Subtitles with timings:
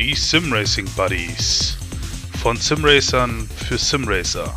[0.00, 1.76] Die Simracing Buddies.
[2.42, 4.50] Von Simracern für Simracer.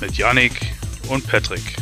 [0.00, 0.74] Mit Yannick
[1.08, 1.76] und Patrick.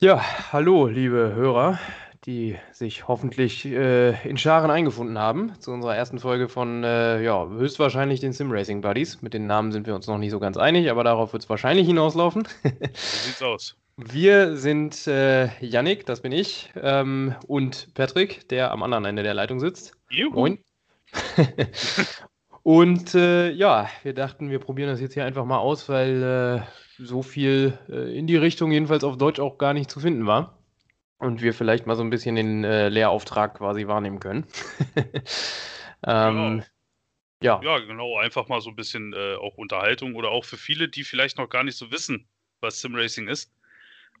[0.00, 0.20] Ja,
[0.52, 1.78] hallo, liebe Hörer,
[2.26, 7.46] die sich hoffentlich äh, in Scharen eingefunden haben zu unserer ersten Folge von äh, ja,
[7.46, 9.20] höchstwahrscheinlich den Sim Racing Buddies.
[9.20, 11.50] Mit den Namen sind wir uns noch nicht so ganz einig, aber darauf wird es
[11.50, 12.48] wahrscheinlich hinauslaufen.
[12.62, 13.76] So sieht's aus.
[13.96, 19.34] Wir sind äh, Yannick, das bin ich, ähm, und Patrick, der am anderen Ende der
[19.34, 19.92] Leitung sitzt.
[20.10, 20.32] Juhu.
[20.32, 20.58] Moin.
[22.64, 27.02] und äh, ja, wir dachten, wir probieren das jetzt hier einfach mal aus, weil äh,
[27.04, 30.58] so viel äh, in die Richtung jedenfalls auf Deutsch auch gar nicht zu finden war.
[31.18, 34.46] Und wir vielleicht mal so ein bisschen den äh, Lehrauftrag quasi wahrnehmen können.
[36.06, 36.64] ähm,
[37.42, 37.60] ja.
[37.62, 38.18] Ja, genau.
[38.18, 41.48] Einfach mal so ein bisschen äh, auch Unterhaltung oder auch für viele, die vielleicht noch
[41.48, 42.28] gar nicht so wissen,
[42.60, 43.52] was Simracing ist.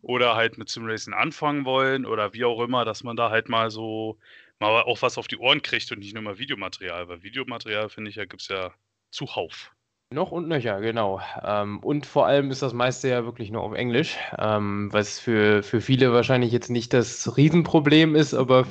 [0.02, 3.70] Oder halt mit Simracing anfangen wollen oder wie auch immer, dass man da halt mal
[3.70, 4.18] so
[4.60, 7.08] mal auch was auf die Ohren kriegt und nicht nur mal Videomaterial.
[7.08, 8.74] Weil Videomaterial, finde ich, ja, gibt es ja
[9.10, 9.73] zuhauf.
[10.10, 11.20] Noch und nöcher, genau.
[11.42, 15.62] Ähm, und vor allem ist das meiste ja wirklich nur auf Englisch, ähm, was für,
[15.62, 18.66] für viele wahrscheinlich jetzt nicht das Riesenproblem ist, aber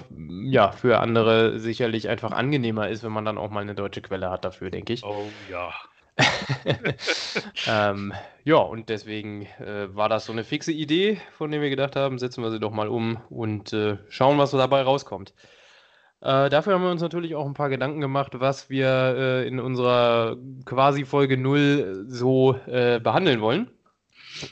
[0.46, 4.30] ja, für andere sicherlich einfach angenehmer ist, wenn man dann auch mal eine deutsche Quelle
[4.30, 5.04] hat dafür, denke ich.
[5.04, 5.74] Oh ja.
[7.68, 11.96] ähm, ja, und deswegen äh, war das so eine fixe Idee, von der wir gedacht
[11.96, 15.34] haben, setzen wir sie doch mal um und äh, schauen, was so dabei rauskommt.
[16.24, 19.60] Äh, dafür haben wir uns natürlich auch ein paar Gedanken gemacht, was wir äh, in
[19.60, 23.70] unserer quasi Folge 0 so äh, behandeln wollen.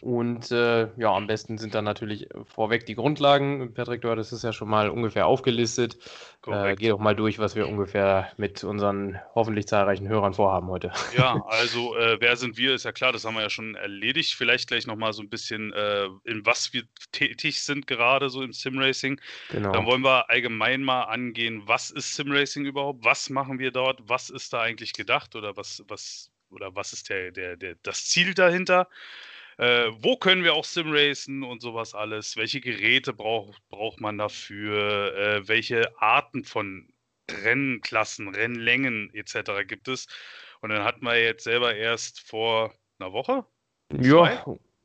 [0.01, 3.73] Und äh, ja, am besten sind dann natürlich vorweg die Grundlagen.
[3.73, 5.97] Patrick, du hattest es ja schon mal ungefähr aufgelistet.
[6.47, 10.91] Äh, geh doch mal durch, was wir ungefähr mit unseren hoffentlich zahlreichen Hörern vorhaben heute.
[11.17, 14.33] Ja, also äh, wer sind wir, ist ja klar, das haben wir ja schon erledigt.
[14.33, 18.53] Vielleicht gleich nochmal so ein bisschen, äh, in was wir tätig sind gerade so im
[18.53, 19.19] Simracing.
[19.49, 19.71] Genau.
[19.71, 23.03] Dann wollen wir allgemein mal angehen, was ist Simracing überhaupt?
[23.03, 23.99] Was machen wir dort?
[24.07, 28.05] Was ist da eigentlich gedacht oder was, was, oder was ist der, der, der, das
[28.05, 28.87] Ziel dahinter?
[29.61, 32.35] Äh, wo können wir auch Simracen und sowas alles?
[32.35, 35.15] Welche Geräte braucht, braucht man dafür?
[35.15, 36.91] Äh, welche Arten von
[37.29, 39.67] Rennklassen, Rennlängen etc.
[39.67, 40.07] gibt es?
[40.61, 43.45] Und dann hatten wir jetzt selber erst vor einer Woche,
[43.91, 44.43] Ja,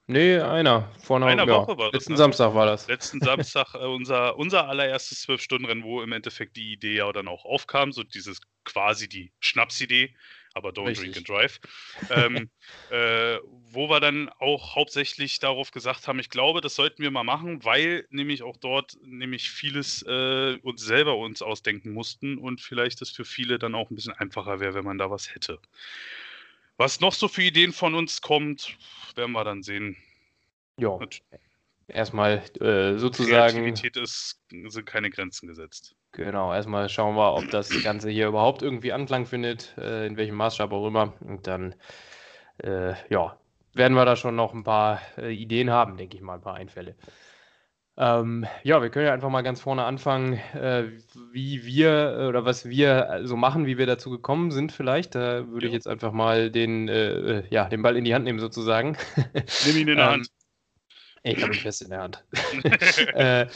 [0.08, 0.92] nee, einer.
[1.02, 2.18] Vor einer, Einer ja, Woche war das, letzten ne?
[2.18, 2.86] Samstag war das.
[2.86, 7.46] letzten Samstag äh, unser, unser allererstes Zwölf-Stunden-Rennen, wo im Endeffekt die Idee ja dann auch
[7.46, 10.14] aufkam, so dieses quasi die Schnapsidee,
[10.56, 11.12] aber don't Richtig.
[11.12, 11.60] drink and drive.
[12.10, 12.50] ähm,
[12.88, 13.38] äh,
[13.70, 17.62] wo wir dann auch hauptsächlich darauf gesagt haben, ich glaube, das sollten wir mal machen,
[17.62, 23.10] weil nämlich auch dort nämlich vieles äh, uns selber uns ausdenken mussten und vielleicht das
[23.10, 25.58] für viele dann auch ein bisschen einfacher wäre, wenn man da was hätte.
[26.78, 28.76] Was noch so für Ideen von uns kommt,
[29.14, 29.96] werden wir dann sehen.
[30.78, 30.98] Ja,
[31.88, 33.56] erstmal äh, sozusagen.
[33.56, 35.94] Kreativität ist, sind keine Grenzen gesetzt.
[36.16, 40.34] Genau, erstmal schauen wir, ob das Ganze hier überhaupt irgendwie Anklang findet, äh, in welchem
[40.36, 41.12] Maßstab auch immer.
[41.20, 41.74] Und dann,
[42.58, 43.38] äh, ja,
[43.74, 46.54] werden wir da schon noch ein paar äh, Ideen haben, denke ich mal, ein paar
[46.54, 46.96] Einfälle.
[47.98, 50.84] Ähm, ja, wir können ja einfach mal ganz vorne anfangen, äh,
[51.32, 55.14] wie wir äh, oder was wir so machen, wie wir dazu gekommen sind vielleicht.
[55.14, 55.72] Da würde ich Ja.
[55.72, 58.96] jetzt einfach mal den, äh, äh, ja, den Ball in die Hand nehmen sozusagen.
[59.60, 60.30] Nimm ihn in der Ähm, Hand.
[61.26, 62.24] Ich habe ihn fest in der Hand.
[63.14, 63.46] äh,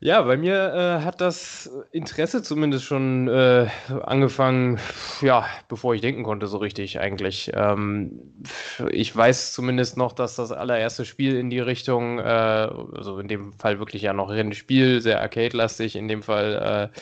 [0.00, 3.66] ja, bei mir äh, hat das Interesse zumindest schon äh,
[4.04, 4.78] angefangen,
[5.20, 7.50] ja, bevor ich denken konnte, so richtig eigentlich.
[7.54, 8.42] Ähm,
[8.90, 13.52] ich weiß zumindest noch, dass das allererste Spiel in die Richtung, äh, also in dem
[13.52, 16.98] Fall wirklich ja noch Rennspiel, sehr arcade-lastig, in dem Fall äh,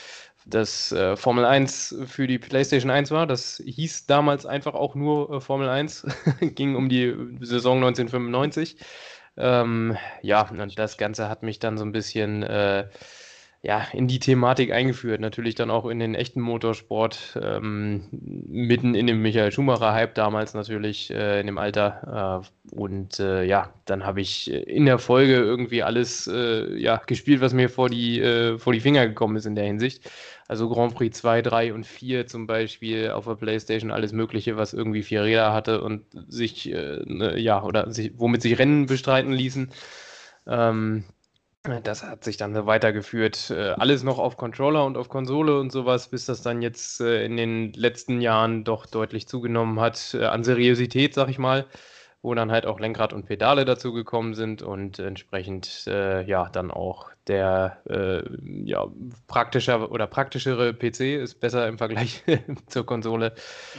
[0.47, 3.27] das äh, Formel 1 für die PlayStation 1 war.
[3.27, 6.07] Das hieß damals einfach auch nur äh, Formel 1,
[6.41, 8.77] ging um die Saison 1995.
[9.39, 12.89] Ähm, ja, und das Ganze hat mich dann so ein bisschen äh,
[13.61, 15.21] ja, in die Thematik eingeführt.
[15.21, 21.11] Natürlich dann auch in den echten Motorsport, ähm, mitten in dem Michael Schumacher-Hype damals natürlich,
[21.11, 22.45] äh, in dem Alter.
[22.73, 27.41] Äh, und äh, ja, dann habe ich in der Folge irgendwie alles äh, ja, gespielt,
[27.41, 30.09] was mir vor die, äh, vor die Finger gekommen ist in der Hinsicht.
[30.48, 34.72] Also Grand Prix 2, 3 und 4 zum Beispiel auf der Playstation, alles Mögliche, was
[34.72, 39.33] irgendwie vier Räder hatte und sich, äh, ne, ja, oder sich, womit sich Rennen bestreiten
[39.33, 39.71] ließen.
[40.47, 41.04] Ähm,
[41.84, 43.50] das hat sich dann weitergeführt.
[43.50, 47.27] Äh, alles noch auf Controller und auf Konsole und sowas, bis das dann jetzt äh,
[47.27, 51.66] in den letzten Jahren doch deutlich zugenommen hat äh, an Seriosität, sag ich mal.
[52.22, 56.70] Wo dann halt auch Lenkrad und Pedale dazu gekommen sind und entsprechend äh, ja dann
[56.70, 58.22] auch der äh,
[58.65, 58.86] ja,
[59.26, 62.24] praktischer oder praktischere PC ist besser im Vergleich
[62.66, 63.34] zur Konsole.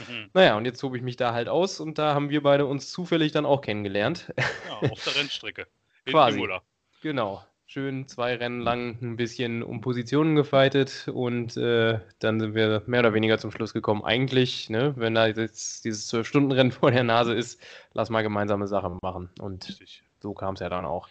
[0.08, 0.30] Mhm.
[0.32, 2.90] Naja, und jetzt tobe ich mich da halt aus und da haben wir beide uns
[2.90, 4.32] zufällig dann auch kennengelernt.
[4.36, 5.66] Ja, auf der Rennstrecke.
[6.04, 6.38] In Quasi.
[6.38, 6.62] Imola.
[7.02, 12.82] Genau schön zwei Rennen lang ein bisschen um Positionen gefeitet und äh, dann sind wir
[12.86, 14.02] mehr oder weniger zum Schluss gekommen.
[14.02, 17.62] Eigentlich, ne, wenn da jetzt dieses Zwölf-Stunden-Rennen vor der Nase ist,
[17.92, 19.30] lass mal gemeinsame Sachen machen.
[19.38, 20.02] Und Richtig.
[20.18, 21.08] so kam es ja dann auch.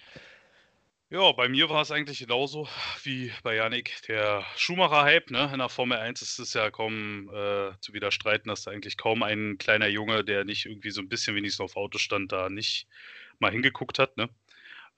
[1.09, 2.67] Ja, bei mir war es eigentlich genauso
[3.03, 4.01] wie bei Yannick.
[4.09, 8.63] Der Schumacher-Hype ne, in der Formel 1 ist es ja kaum äh, zu widerstreiten, dass
[8.63, 11.99] da eigentlich kaum ein kleiner Junge, der nicht irgendwie so ein bisschen wenigstens auf Auto
[11.99, 12.85] stand, da nicht
[13.39, 14.17] mal hingeguckt hat.
[14.17, 14.27] Ne?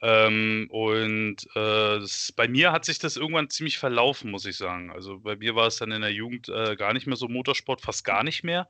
[0.03, 4.91] Ähm, und äh, das, bei mir hat sich das irgendwann ziemlich verlaufen, muss ich sagen.
[4.91, 7.81] Also bei mir war es dann in der Jugend äh, gar nicht mehr so Motorsport,
[7.81, 8.67] fast gar nicht mehr.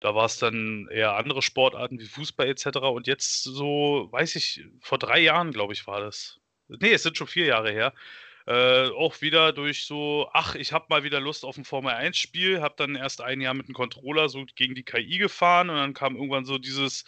[0.00, 2.78] Da war es dann eher andere Sportarten wie Fußball etc.
[2.78, 6.40] Und jetzt so, weiß ich, vor drei Jahren, glaube ich, war das.
[6.68, 7.94] Nee, es sind schon vier Jahre her.
[8.46, 12.74] Äh, auch wieder durch so, ach, ich habe mal wieder Lust auf ein Formel-1-Spiel, habe
[12.76, 16.16] dann erst ein Jahr mit dem Controller so gegen die KI gefahren und dann kam
[16.16, 17.04] irgendwann so dieses,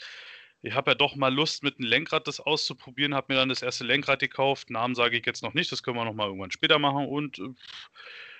[0.63, 3.63] ich habe ja doch mal Lust, mit einem Lenkrad das auszuprobieren, habe mir dann das
[3.63, 4.71] erste Lenkrad gekauft.
[4.71, 7.07] Namen sage ich jetzt noch nicht, das können wir noch mal irgendwann später machen.
[7.07, 7.55] Und äh,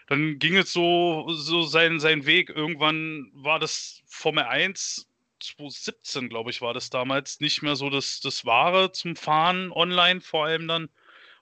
[0.09, 2.51] dann ging es so, so seinen, seinen Weg.
[2.51, 5.09] Irgendwann war das Formel 1
[5.41, 10.23] 2017, glaube ich, war das damals nicht mehr so das, das Wahre zum Fahren online,
[10.23, 10.89] vor allem dann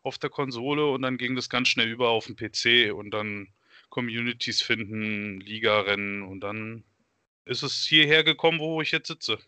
[0.02, 0.86] auf der Konsole.
[0.86, 3.48] Und dann ging das ganz schnell über auf den PC und dann
[3.90, 6.84] Communities finden, Liga-Rennen und dann
[7.44, 9.38] ist es hierher gekommen, wo ich jetzt sitze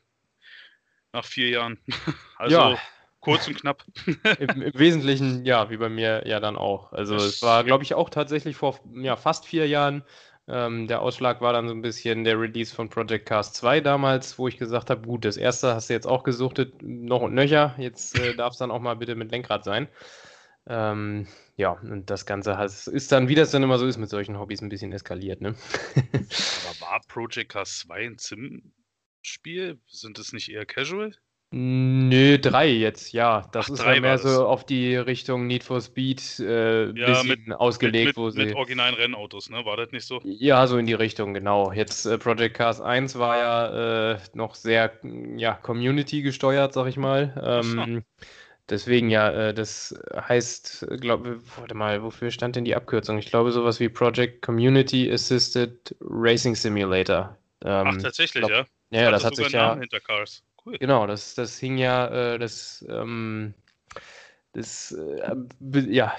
[1.16, 1.78] nach vier Jahren.
[2.38, 2.78] Also ja.
[3.20, 3.82] kurz und knapp.
[4.38, 6.92] Im, Im, Wesentlichen, ja, wie bei mir ja dann auch.
[6.92, 10.04] Also es war, glaube ich, auch tatsächlich vor ja, fast vier Jahren.
[10.48, 14.38] Ähm, der Ausschlag war dann so ein bisschen der Release von Project Cast 2 damals,
[14.38, 17.74] wo ich gesagt habe, gut, das erste hast du jetzt auch gesuchtet, noch und nöcher,
[17.78, 19.88] jetzt äh, darf es dann auch mal bitte mit Lenkrad sein.
[20.68, 21.26] Ähm,
[21.56, 24.38] ja, und das Ganze hat, ist dann, wie das dann immer so ist mit solchen
[24.38, 25.54] Hobbys, ein bisschen eskaliert, ne?
[25.94, 28.18] Aber war Project Cast 2 ein
[29.26, 29.78] Spiel?
[29.86, 31.12] Sind es nicht eher Casual?
[31.52, 33.48] Nö, drei jetzt, ja.
[33.52, 37.44] Das Ach, ist ja mehr so auf die Richtung Need for Speed äh, ja, bisschen
[37.46, 38.46] mit, ausgelegt, mit, wo sie.
[38.46, 39.64] Mit originalen Rennautos, ne?
[39.64, 40.20] War das nicht so?
[40.24, 41.70] Ja, so in die Richtung, genau.
[41.72, 44.98] Jetzt äh, Project Cars 1 war ja äh, noch sehr
[45.36, 47.40] ja, Community gesteuert, sag ich mal.
[47.42, 48.02] Ähm,
[48.68, 53.18] deswegen ja, äh, das heißt, glaube, warte mal, wofür stand denn die Abkürzung?
[53.18, 57.38] Ich glaube, sowas wie Project Community Assisted Racing Simulator.
[57.64, 58.66] Ähm, Ach, tatsächlich, glaub, ja.
[58.90, 59.78] Ja, ja das hat sich ja.
[60.64, 60.78] Cool.
[60.78, 63.54] Genau, das, das hing ja, äh, das, ähm,
[64.52, 65.36] das, äh,
[65.88, 66.14] ja,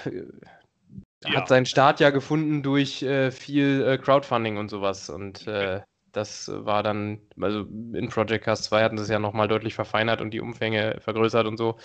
[1.24, 5.10] ja, hat seinen Start ja gefunden durch äh, viel äh, Crowdfunding und sowas.
[5.10, 5.82] Und äh,
[6.12, 10.20] das war dann, also in Project Cast 2 hatten sie es ja nochmal deutlich verfeinert
[10.20, 11.78] und die Umfänge vergrößert und so.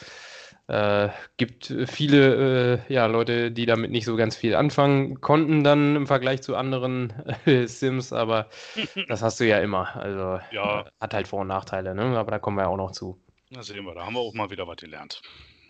[0.68, 5.98] Äh, gibt viele äh, ja, Leute, die damit nicht so ganz viel anfangen konnten, dann
[5.98, 7.12] im Vergleich zu anderen
[7.45, 8.50] äh, Sims, aber
[9.10, 9.94] das hast du ja immer.
[9.95, 10.86] Also ja.
[11.01, 12.18] hat halt Vor- und Nachteile, ne?
[12.18, 13.19] aber da kommen wir ja auch noch zu.
[13.51, 15.21] Da sehen wir, da haben wir auch mal wieder was gelernt.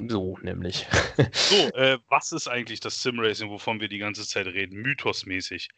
[0.07, 0.87] So, nämlich.
[1.31, 5.69] so, äh, was ist eigentlich das Sim-Racing, wovon wir die ganze Zeit reden, mythosmäßig?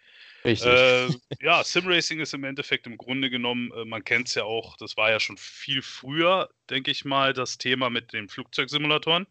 [0.44, 0.72] Richtig.
[0.72, 1.10] Äh,
[1.42, 4.96] ja, Sim-Racing ist im Endeffekt im Grunde genommen, äh, man kennt es ja auch, das
[4.98, 9.28] war ja schon viel früher, denke ich mal, das Thema mit den Flugzeugsimulatoren.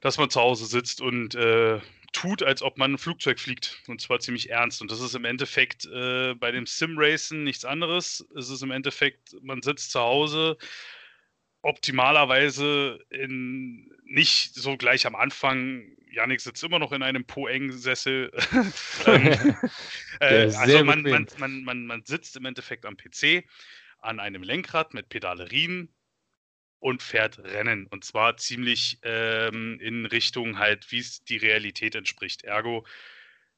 [0.00, 1.80] Dass man zu Hause sitzt und äh,
[2.12, 3.80] tut, als ob man ein Flugzeug fliegt.
[3.88, 4.82] Und zwar ziemlich ernst.
[4.82, 8.26] Und das ist im Endeffekt äh, bei dem Sim-Racing nichts anderes.
[8.36, 10.58] Es ist im Endeffekt, man sitzt zu Hause,
[11.64, 15.82] optimalerweise in, nicht so gleich am Anfang.
[16.10, 18.30] Janik sitzt immer noch in einem Po-Eng-Sessel.
[19.06, 19.56] ähm,
[20.20, 23.44] äh, also man, man, man, man, man sitzt im Endeffekt am PC
[23.98, 25.92] an einem Lenkrad mit Pedalerien
[26.78, 27.86] und fährt Rennen.
[27.86, 32.44] Und zwar ziemlich ähm, in Richtung halt, wie es die Realität entspricht.
[32.44, 32.86] Ergo,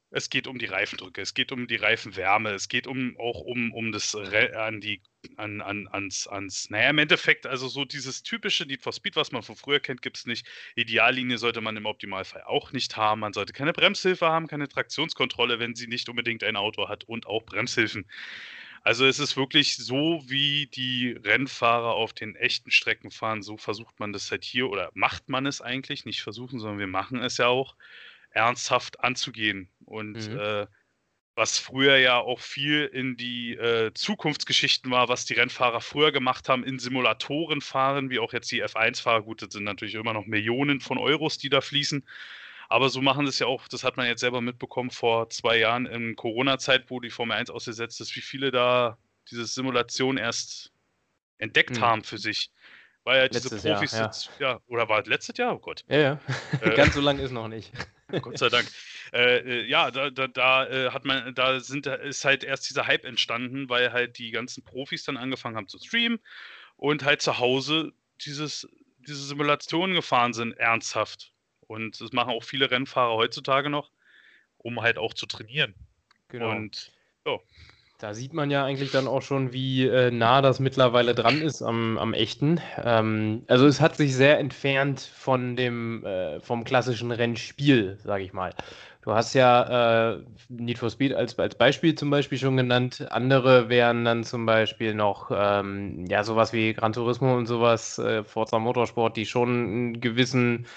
[0.09, 3.73] es geht um die Reifendrücke, es geht um die Reifenwärme, es geht um auch um,
[3.73, 5.01] um das Re an die
[5.35, 9.31] an, an, ans, ans, naja, im Endeffekt, also so dieses typische Need for Speed, was
[9.31, 10.47] man von früher kennt, gibt es nicht.
[10.75, 13.19] Ideallinie sollte man im Optimalfall auch nicht haben.
[13.19, 17.27] Man sollte keine Bremshilfe haben, keine Traktionskontrolle, wenn sie nicht unbedingt ein Auto hat und
[17.27, 18.05] auch Bremshilfen.
[18.83, 23.99] Also es ist wirklich so, wie die Rennfahrer auf den echten Strecken fahren, so versucht
[23.99, 27.37] man das halt hier oder macht man es eigentlich, nicht versuchen, sondern wir machen es
[27.37, 27.75] ja auch
[28.37, 29.69] ernsthaft anzugehen.
[29.85, 30.39] Und mhm.
[30.39, 30.67] äh,
[31.35, 36.49] was früher ja auch viel in die äh, Zukunftsgeschichten war, was die Rennfahrer früher gemacht
[36.49, 39.21] haben, in Simulatoren fahren, wie auch jetzt die F1-Fahrer.
[39.21, 42.03] Gut, das sind natürlich immer noch Millionen von Euros, die da fließen.
[42.69, 45.85] Aber so machen das ja auch, das hat man jetzt selber mitbekommen vor zwei Jahren
[45.85, 48.97] in Corona-Zeit, wo die Formel 1 ausgesetzt ist, wie viele da
[49.29, 50.71] diese Simulation erst
[51.37, 51.81] entdeckt mhm.
[51.81, 52.51] haben für sich.
[53.03, 54.07] Weil ja diese Letztes Profis Jahr, ja.
[54.07, 55.55] jetzt, ja, oder war es letztes Jahr?
[55.55, 55.85] Oh Gott.
[55.87, 56.19] Ja, ja.
[56.61, 57.71] Äh, Ganz so lang ist noch nicht.
[58.21, 58.67] Gott sei Dank.
[59.13, 62.87] Äh, äh, ja, da, da, da äh, hat man, da sind, ist halt erst dieser
[62.87, 66.19] Hype entstanden, weil halt die ganzen Profis dann angefangen haben zu streamen
[66.75, 68.67] und halt zu Hause dieses,
[68.99, 71.33] diese Simulationen gefahren sind, ernsthaft.
[71.61, 73.91] Und das machen auch viele Rennfahrer heutzutage noch,
[74.57, 75.75] um halt auch zu trainieren.
[76.29, 76.51] Genau.
[76.51, 76.91] Und
[77.99, 81.63] Da sieht man ja eigentlich dann auch schon, wie äh, nah das mittlerweile dran ist
[81.63, 82.61] am, am echten.
[82.83, 88.33] Ähm, also es hat sich sehr entfernt von dem äh, vom klassischen Rennspiel, sage ich
[88.33, 88.53] mal.
[89.01, 93.07] Du hast ja äh, Need for Speed als, als Beispiel zum Beispiel schon genannt.
[93.09, 98.23] Andere wären dann zum Beispiel noch ähm, ja sowas wie Gran Turismo und sowas, äh,
[98.23, 100.67] Forza Motorsport, die schon einen gewissen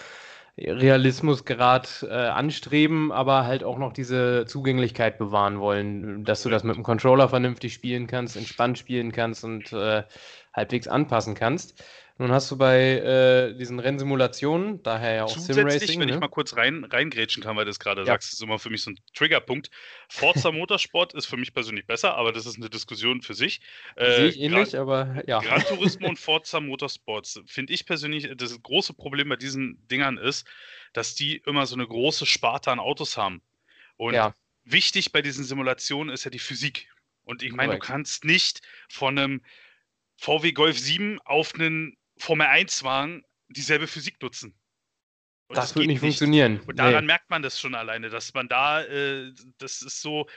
[0.59, 6.77] Realismusgrad äh, anstreben, aber halt auch noch diese Zugänglichkeit bewahren wollen, dass du das mit
[6.77, 10.03] dem Controller vernünftig spielen kannst, entspannt spielen kannst und äh,
[10.53, 11.83] halbwegs anpassen kannst.
[12.21, 16.21] Nun hast du bei äh, diesen Rennsimulationen, daher ja auch zusätzlich, Simracing, wenn ich ne?
[16.21, 18.09] mal kurz rein, reingrätschen kann, weil du das gerade Ja.
[18.09, 19.71] sagst, ist immer für mich so ein Triggerpunkt.
[20.11, 23.63] Forza Motorsport ist für mich persönlich besser, aber das ist eine Diskussion für sich.
[23.97, 25.41] sehe ich Gran- ähnlich, aber ja.
[25.41, 30.47] Gran Turismo und Forza Motorsports finde ich persönlich, das große Problem bei diesen Dingern ist,
[30.93, 33.41] dass die immer so eine große Sparte an Autos haben.
[33.97, 34.35] Und Ja.
[34.65, 36.91] wichtig bei diesen Simulationen ist ja die Physik.
[37.25, 38.61] Und ich meine, du kannst nicht
[38.91, 39.41] von einem
[40.19, 44.55] VW Golf 7 auf einen Formel 1 Wagen dieselbe Physik nutzen.
[45.49, 46.61] Und Das wird geht nicht funktionieren.
[46.61, 47.07] Und daran Nee.
[47.09, 50.29] merkt man das schon alleine, dass man da, äh, das ist so,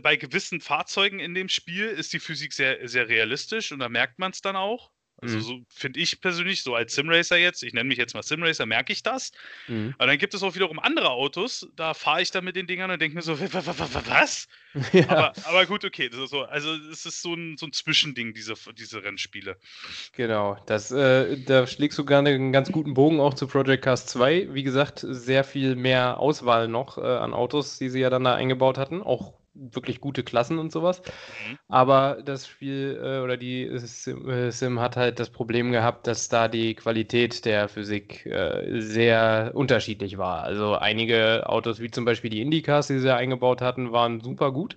[0.00, 4.18] bei gewissen Fahrzeugen in dem Spiel ist die Physik sehr, sehr realistisch und da merkt
[4.18, 4.90] man es dann auch.
[5.22, 5.42] Also Mhm.
[5.42, 8.92] so finde ich persönlich, so als Simracer jetzt, ich nenne mich jetzt mal Simracer, merke
[8.92, 9.30] ich das.
[9.68, 9.94] Mhm.
[9.98, 12.90] Aber dann gibt es auch wiederum andere Autos, da fahre ich dann mit den Dingern
[12.90, 14.48] und denke mir so, "Wa- wa- wa- wa- was?
[14.92, 15.08] ja.
[15.08, 19.02] Aber, aber gut, okay, so, also es ist so ein, so ein Zwischending, diese, diese
[19.04, 19.56] Rennspiele.
[20.16, 24.06] Genau, das, äh, da schlägst du gerne einen ganz guten Bogen auch zu Project Cars
[24.06, 24.48] 2.
[24.52, 28.34] Wie gesagt, sehr viel mehr Auswahl noch äh, an Autos, die sie ja dann da
[28.34, 29.02] eingebaut hatten.
[29.02, 31.02] Auch wirklich gute Klassen und sowas.
[31.48, 31.58] Mhm.
[31.68, 36.28] Aber das Spiel äh, oder die Sim, äh, Sim hat halt das Problem gehabt, dass
[36.28, 40.42] da die Qualität der Physik äh, sehr unterschiedlich war.
[40.42, 44.52] Also einige Autos, wie zum Beispiel die Indycars, die sie ja eingebaut hatten, waren super
[44.52, 44.76] gut.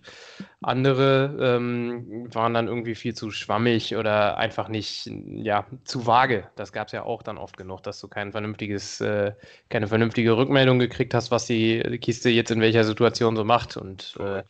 [0.62, 6.50] Andere ähm, waren dann irgendwie viel zu schwammig oder einfach nicht, ja, zu vage.
[6.56, 9.34] Das gab es ja auch dann oft genug, dass du kein vernünftiges, äh,
[9.70, 14.16] keine vernünftige Rückmeldung gekriegt hast, was die Kiste jetzt in welcher Situation so macht und
[14.20, 14.42] äh,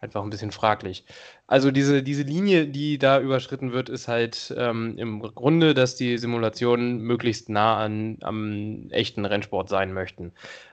[0.00, 1.04] einfach ein bisschen fraglich.
[1.46, 6.18] Also diese, diese Linie, die da überschritten wird, ist halt ähm, im Grunde, dass die
[6.18, 10.32] Simulationen möglichst nah an, am echten Rennsport sein möchten.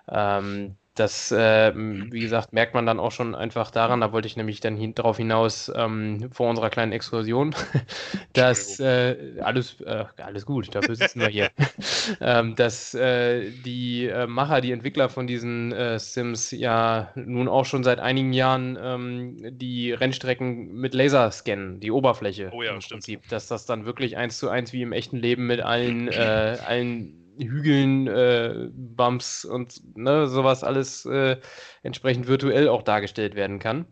[0.10, 4.38] Ähm, das, ähm, wie gesagt, merkt man dann auch schon einfach daran, da wollte ich
[4.38, 7.55] nämlich dann hin, darauf hinaus ähm, vor unserer kleinen Exkursion,
[8.33, 11.50] dass äh, alles, äh, alles gut, dafür sitzen wir hier,
[12.21, 17.65] ähm, dass äh, die äh, Macher, die Entwickler von diesen äh, Sims ja nun auch
[17.65, 22.81] schon seit einigen Jahren ähm, die Rennstrecken mit Laser scannen, die Oberfläche Oh ja, im
[22.81, 23.00] stimmt.
[23.00, 26.57] Prinzip, dass das dann wirklich eins zu eins wie im echten Leben mit allen, äh,
[26.67, 31.38] allen Hügeln, äh, Bumps und ne, sowas alles äh,
[31.82, 33.86] entsprechend virtuell auch dargestellt werden kann.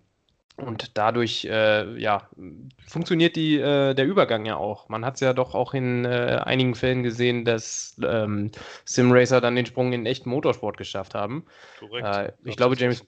[0.57, 2.29] Und dadurch, äh, ja,
[2.87, 4.89] funktioniert die, äh, der Übergang ja auch.
[4.89, 8.51] Man hat es ja doch auch in äh, einigen Fällen gesehen, dass ähm,
[8.85, 11.45] Simracer dann den Sprung in echten Motorsport geschafft haben.
[11.79, 12.07] Korrekt.
[12.07, 13.03] Äh, ich glaube, James-.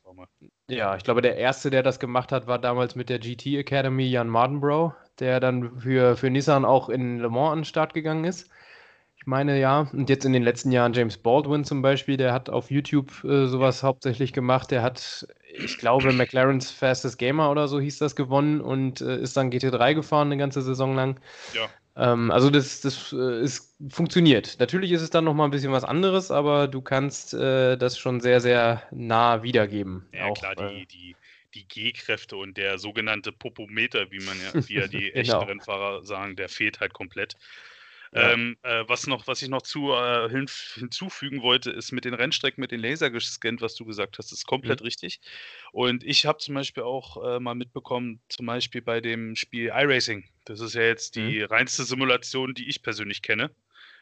[0.67, 4.05] Ja, ich glaube, der erste, der das gemacht hat, war damals mit der GT Academy
[4.05, 8.23] Jan Mardenbrough, der dann für, für Nissan auch in Le Mans an den Start gegangen
[8.23, 8.49] ist.
[9.23, 9.87] Ich meine, ja.
[9.93, 13.47] Und jetzt in den letzten Jahren James Baldwin zum Beispiel, der hat auf YouTube äh,
[13.47, 14.69] sowas hauptsächlich gemacht.
[14.69, 15.25] Der hat,
[15.55, 19.93] ich glaube, McLaren's Fastest Gamer oder so hieß das gewonnen und äh, ist dann GT3
[19.93, 21.21] gefahren eine ganze Saison lang.
[21.53, 21.69] Ja.
[21.95, 24.57] Ähm, also das, das äh, ist, funktioniert.
[24.59, 28.19] Natürlich ist es dann nochmal ein bisschen was anderes, aber du kannst äh, das schon
[28.19, 30.05] sehr, sehr nah wiedergeben.
[30.13, 31.15] Ja, Auch, klar, die, die,
[31.53, 35.45] die G-Kräfte und der sogenannte Popometer, wie man ja, wie ja die echten Genau.
[35.45, 37.37] Rennfahrer sagen, der fehlt halt komplett.
[38.13, 38.33] Ja.
[38.33, 42.13] Ähm, äh, was, noch, was ich noch zu, äh, hin, hinzufügen wollte, ist mit den
[42.13, 44.83] Rennstrecken, mit den Laser gescannt, was du gesagt hast, ist komplett Mhm.
[44.83, 45.19] richtig.
[45.71, 50.25] Und ich habe zum Beispiel auch äh, mal mitbekommen, zum Beispiel bei dem Spiel iRacing.
[50.45, 51.41] Das ist ja jetzt die Mhm.
[51.41, 53.55] reinste Simulation, die ich persönlich kenne,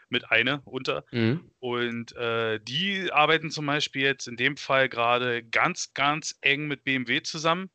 [0.09, 1.05] mit einer unter.
[1.11, 1.51] Mhm.
[1.59, 6.83] Und äh, die arbeiten zum Beispiel jetzt in dem Fall gerade ganz, ganz eng mit
[6.83, 7.69] BMW zusammen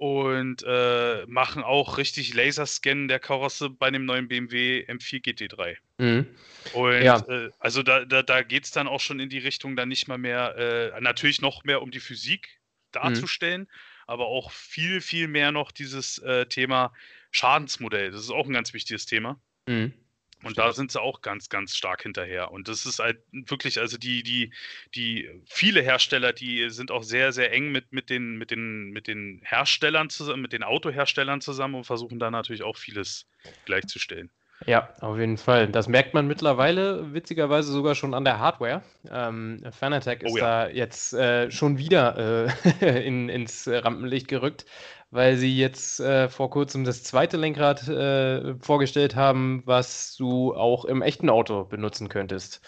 [0.00, 5.76] und äh, machen auch richtig Laserscan der Karosse bei dem neuen BMW M4 GT3.
[5.98, 6.26] Mhm.
[6.72, 7.22] Und Ja.
[7.28, 10.08] äh, also da, da, da geht es dann auch schon in die Richtung, dann nicht
[10.08, 12.48] mal mehr, äh, natürlich noch mehr um die Physik
[12.92, 13.68] darzustellen,
[14.06, 16.94] aber auch viel, viel mehr noch dieses äh, Thema
[17.30, 18.10] Schadensmodell.
[18.10, 19.38] Das ist auch ein ganz wichtiges Thema.
[19.68, 19.92] Mhm.
[20.42, 22.50] Und da sind sie auch ganz, ganz stark hinterher.
[22.50, 24.52] Und das ist halt wirklich, also die, die,
[24.94, 29.06] die viele Hersteller, die sind auch sehr, sehr eng mit, mit, den, mit, den, mit
[29.06, 33.26] den Herstellern zusammen, mit den Autoherstellern zusammen und versuchen da natürlich auch vieles
[33.66, 34.30] gleichzustellen.
[34.66, 35.68] Ja, auf jeden Fall.
[35.68, 38.82] Das merkt man mittlerweile witzigerweise sogar schon an der Hardware.
[39.10, 40.66] Ähm, Fanatec ist oh ja.
[40.66, 44.66] da jetzt äh, schon wieder äh, in, ins Rampenlicht gerückt,
[45.10, 50.84] weil sie jetzt äh, vor kurzem das zweite Lenkrad äh, vorgestellt haben, was du auch
[50.84, 52.60] im echten Auto benutzen könntest.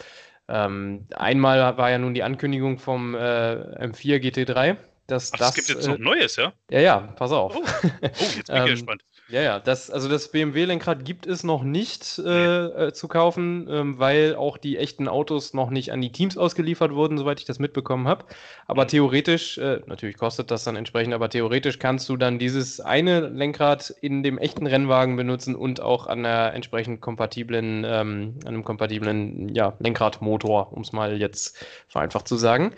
[0.49, 4.77] Ähm, einmal war ja nun die Ankündigung vom äh, M4 GT3.
[5.07, 6.53] Dass Ach, das, es gibt jetzt noch äh, Neues, ja?
[6.71, 7.57] Ja, ja, pass auf.
[7.57, 9.03] Oh, oh jetzt bin ich ähm, gespannt.
[9.29, 13.99] Ja, ja, das, also das BMW-Lenkrad gibt es noch nicht äh, äh, zu kaufen, ähm,
[13.99, 17.59] weil auch die echten Autos noch nicht an die Teams ausgeliefert wurden, soweit ich das
[17.59, 18.27] mitbekommen habe.
[18.67, 18.89] Aber mhm.
[18.89, 23.95] theoretisch, äh, natürlich kostet das dann entsprechend, aber theoretisch kannst du dann dieses eine Lenkrad
[24.03, 29.75] in dem echten Rennwagen benutzen und auch an einer entsprechend kompatiblen, ähm, einem kompatiblen ja,
[29.79, 32.75] Lenkradmotor, um es mal jetzt vereinfacht zu sagen.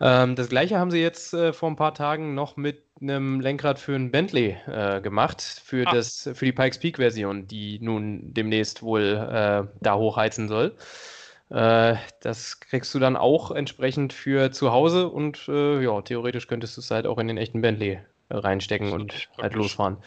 [0.00, 3.78] Ähm, das gleiche haben sie jetzt äh, vor ein paar Tagen noch mit einem Lenkrad
[3.78, 5.92] für ein Bentley äh, gemacht, für, ah.
[5.92, 10.74] das, für die Pikes Peak Version, die nun demnächst wohl äh, da hochheizen soll.
[11.50, 16.76] Äh, das kriegst du dann auch entsprechend für zu Hause und äh, ja, theoretisch könntest
[16.76, 18.00] du es halt auch in den echten Bentley
[18.30, 19.98] reinstecken und halt losfahren.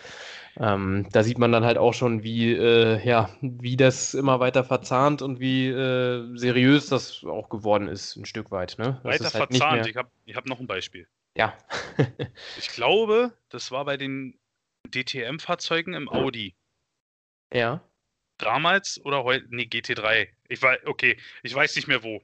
[0.57, 4.63] Ähm, da sieht man dann halt auch schon, wie, äh, ja, wie das immer weiter
[4.63, 8.77] verzahnt und wie äh, seriös das auch geworden ist, ein Stück weit.
[8.77, 8.99] Ne?
[9.03, 9.87] weiter halt verzahnt.
[9.87, 11.07] Ich habe ich hab noch ein Beispiel.
[11.37, 11.57] Ja.
[12.57, 14.37] ich glaube, das war bei den
[14.87, 16.55] DTM-Fahrzeugen im Audi.
[17.53, 17.81] Ja.
[18.37, 19.45] Damals oder heute?
[19.49, 20.27] Nee, GT3.
[20.47, 22.21] Ich weiß, okay, ich weiß nicht mehr wo.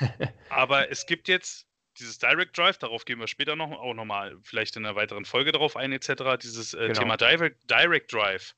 [0.48, 1.66] Aber es gibt jetzt
[1.98, 5.52] dieses Direct Drive, darauf gehen wir später noch, auch nochmal vielleicht in einer weiteren Folge
[5.52, 7.00] darauf ein, etc., dieses äh, genau.
[7.00, 8.54] Thema Direct, Direct Drive,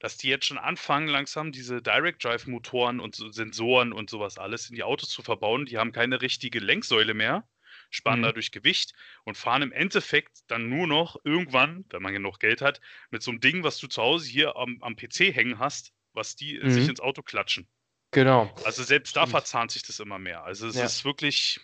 [0.00, 4.38] dass die jetzt schon anfangen, langsam diese Direct Drive Motoren und so Sensoren und sowas
[4.38, 5.66] alles in die Autos zu verbauen.
[5.66, 7.46] Die haben keine richtige Lenksäule mehr,
[7.90, 8.24] sparen mhm.
[8.24, 12.80] dadurch Gewicht und fahren im Endeffekt dann nur noch irgendwann, wenn man genug Geld hat,
[13.10, 16.36] mit so einem Ding, was du zu Hause hier am, am PC hängen hast, was
[16.36, 16.70] die mhm.
[16.70, 17.68] sich ins Auto klatschen.
[18.10, 18.54] Genau.
[18.64, 20.44] Also selbst da verzahnt sich das immer mehr.
[20.44, 20.84] Also es ja.
[20.84, 21.60] ist wirklich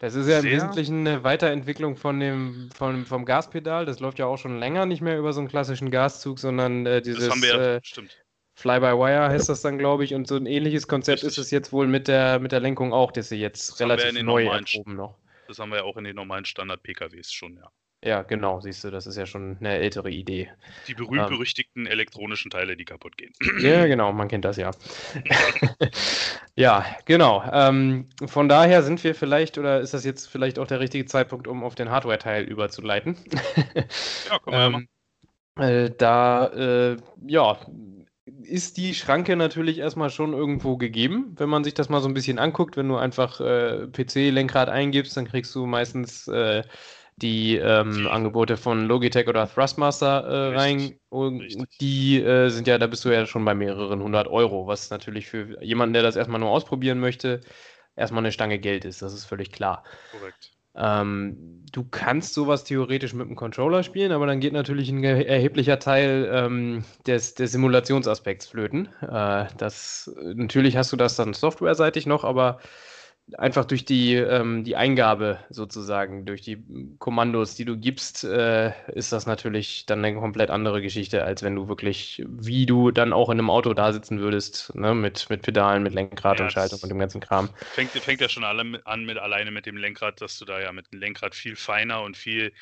[0.00, 3.84] das ist ja im Wesentlichen eine Weiterentwicklung von dem, von, vom Gaspedal.
[3.84, 7.02] Das läuft ja auch schon länger nicht mehr über so einen klassischen Gaszug, sondern äh,
[7.02, 8.24] dieses das haben wir, äh, stimmt.
[8.54, 10.14] Fly-by-Wire heißt das dann, glaube ich.
[10.14, 11.28] Und so ein ähnliches Konzept Richtig.
[11.28, 14.22] ist es jetzt wohl mit der, mit der Lenkung auch, dass sie jetzt das relativ
[14.22, 15.18] neu erproben noch.
[15.48, 17.70] Das haben wir ja auch in den normalen Standard-PKWs schon, ja.
[18.02, 20.50] Ja, genau, siehst du, das ist ja schon eine ältere Idee.
[20.86, 23.32] Die berühmt-berüchtigten ähm, elektronischen Teile, die kaputt gehen.
[23.60, 24.70] Ja, genau, man kennt das ja.
[26.56, 27.44] ja, genau.
[27.52, 31.46] Ähm, von daher sind wir vielleicht, oder ist das jetzt vielleicht auch der richtige Zeitpunkt,
[31.46, 33.16] um auf den Hardware-Teil überzuleiten?
[34.30, 34.74] ja, komm mal.
[34.74, 34.88] ähm,
[35.56, 37.58] äh, da, äh, ja,
[38.42, 42.14] ist die Schranke natürlich erstmal schon irgendwo gegeben, wenn man sich das mal so ein
[42.14, 42.78] bisschen anguckt.
[42.78, 46.62] Wenn du einfach äh, PC-Lenkrad eingibst, dann kriegst du meistens äh,
[47.22, 50.98] die ähm, Angebote von Logitech oder Thrustmaster äh, rein.
[51.08, 51.46] Und
[51.80, 55.26] die äh, sind ja, da bist du ja schon bei mehreren hundert Euro, was natürlich
[55.26, 57.40] für jemanden, der das erstmal nur ausprobieren möchte,
[57.96, 59.02] erstmal eine Stange Geld ist.
[59.02, 59.84] Das ist völlig klar.
[60.12, 60.52] Korrekt.
[60.76, 65.80] Ähm, du kannst sowas theoretisch mit dem Controller spielen, aber dann geht natürlich ein erheblicher
[65.80, 68.88] Teil ähm, des, des Simulationsaspekts flöten.
[69.02, 72.60] Äh, das, natürlich hast du das dann softwareseitig noch, aber
[73.38, 76.62] einfach durch die, ähm, die Eingabe sozusagen, durch die
[76.98, 81.54] Kommandos, die du gibst, äh, ist das natürlich dann eine komplett andere Geschichte, als wenn
[81.54, 85.42] du wirklich, wie du dann auch in einem Auto da sitzen würdest, ne, mit, mit
[85.42, 87.48] Pedalen, mit Lenkrad ja, und Schaltung und dem ganzen Kram.
[87.72, 90.72] Fängt, fängt ja schon alle an mit alleine mit dem Lenkrad, dass du da ja
[90.72, 92.52] mit dem Lenkrad viel feiner und viel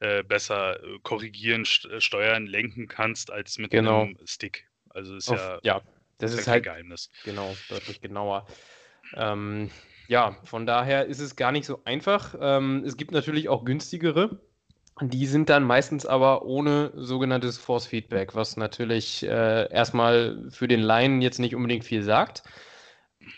[0.00, 4.02] äh, besser äh, korrigieren, äh, steuern, lenken kannst, als mit genau.
[4.02, 4.68] einem Stick.
[4.90, 5.82] Also ist Auf, ja, ja,
[6.18, 7.10] das ist, ist halt Geheimnis.
[7.24, 8.46] Genau, deutlich genauer.
[9.14, 9.70] Ähm,
[10.08, 12.34] ja, von daher ist es gar nicht so einfach.
[12.40, 14.38] Ähm, es gibt natürlich auch günstigere.
[15.02, 20.80] Die sind dann meistens aber ohne sogenanntes Force Feedback, was natürlich äh, erstmal für den
[20.80, 22.42] Laien jetzt nicht unbedingt viel sagt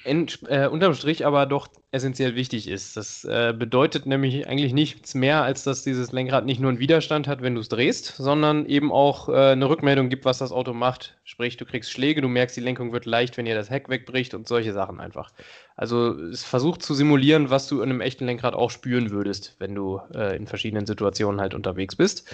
[0.05, 2.97] in, äh, unterm Strich aber doch essentiell wichtig ist.
[2.97, 7.27] Das äh, bedeutet nämlich eigentlich nichts mehr, als dass dieses Lenkrad nicht nur einen Widerstand
[7.27, 10.75] hat, wenn du es drehst, sondern eben auch äh, eine Rückmeldung gibt, was das Auto
[10.75, 11.17] macht.
[11.25, 14.35] Sprich, du kriegst Schläge, du merkst, die Lenkung wird leicht, wenn ihr das Heck wegbricht
[14.35, 15.33] und solche Sachen einfach.
[15.77, 19.75] Also es versucht zu simulieren, was du in einem echten Lenkrad auch spüren würdest, wenn
[19.75, 22.29] du äh, in verschiedenen Situationen halt unterwegs bist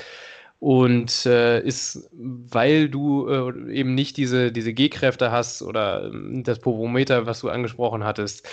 [0.64, 6.58] und äh, ist, weil du äh, eben nicht diese, diese G-Kräfte hast oder äh, das
[6.58, 8.48] Povometer, was du angesprochen hattest,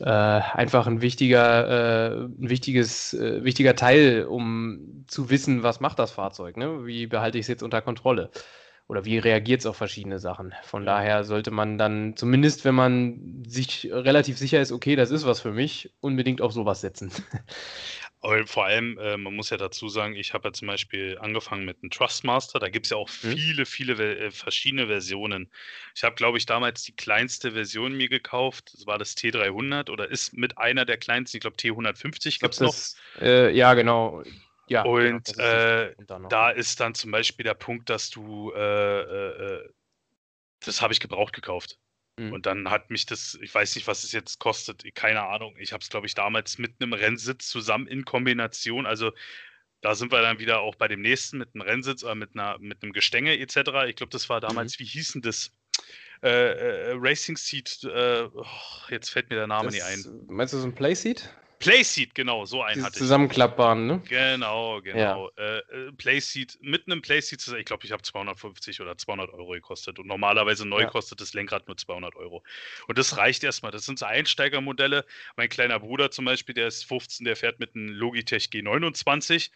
[0.00, 5.98] äh, einfach ein wichtiger, äh, ein wichtiges, äh, wichtiger Teil, um zu wissen, was macht
[5.98, 6.84] das Fahrzeug, ne?
[6.84, 8.30] wie behalte ich es jetzt unter Kontrolle.
[8.88, 10.54] oder wie reagiert es auf verschiedene Sachen.
[10.62, 15.26] Von daher sollte man dann, zumindest wenn man sich relativ sicher ist, okay, das ist
[15.26, 17.10] was für mich, unbedingt auf sowas setzen.
[18.46, 21.82] Vor allem, äh, man muss ja dazu sagen, ich habe ja zum Beispiel angefangen mit
[21.82, 22.58] einem Trustmaster.
[22.58, 23.36] Da gibt es ja auch mhm.
[23.36, 25.50] viele, viele äh, verschiedene Versionen.
[25.94, 28.72] Ich habe, glaube ich, damals die kleinste Version mir gekauft.
[28.72, 31.36] Das war das T300 oder ist mit einer der kleinsten.
[31.36, 32.74] Ich glaube, T150 gibt es noch.
[33.20, 34.22] Äh, ja, genau.
[34.68, 35.94] Ja, und genau, äh,
[36.30, 39.68] da ist dann zum Beispiel der Punkt, dass du, äh, äh
[40.64, 41.78] das habe ich gebraucht gekauft.
[42.18, 42.32] Mhm.
[42.32, 45.56] Und dann hat mich das, ich weiß nicht, was es jetzt kostet, keine Ahnung.
[45.58, 48.86] Ich habe es, glaube ich, damals mit einem Rennsitz zusammen in Kombination.
[48.86, 49.12] Also
[49.80, 52.58] da sind wir dann wieder auch bei dem nächsten mit einem Rennsitz oder mit, einer,
[52.58, 53.56] mit einem Gestänge etc.
[53.88, 54.84] Ich glaube, das war damals, mhm.
[54.84, 55.52] wie hießen das?
[56.22, 58.46] Äh, äh, Racing Seat, äh, oh,
[58.88, 60.26] jetzt fällt mir der Name das, nicht ein.
[60.28, 61.28] Meinst du so ein Playseat?
[61.58, 62.98] Playseat, genau, so ein hatte ich.
[62.98, 64.02] Zusammenklappbaren, ne?
[64.08, 65.30] Genau, genau.
[65.36, 65.44] Ja.
[65.44, 69.98] Äh, äh Playseat, mit einem Playseat, ich glaube, ich habe 250 oder 200 Euro gekostet.
[69.98, 70.88] Und normalerweise neu ja.
[70.88, 72.42] kostet das Lenkrad nur 200 Euro.
[72.86, 73.72] Und das reicht erstmal.
[73.72, 75.04] Das sind so Einsteigermodelle.
[75.36, 79.50] Mein kleiner Bruder zum Beispiel, der ist 15, der fährt mit einem Logitech G29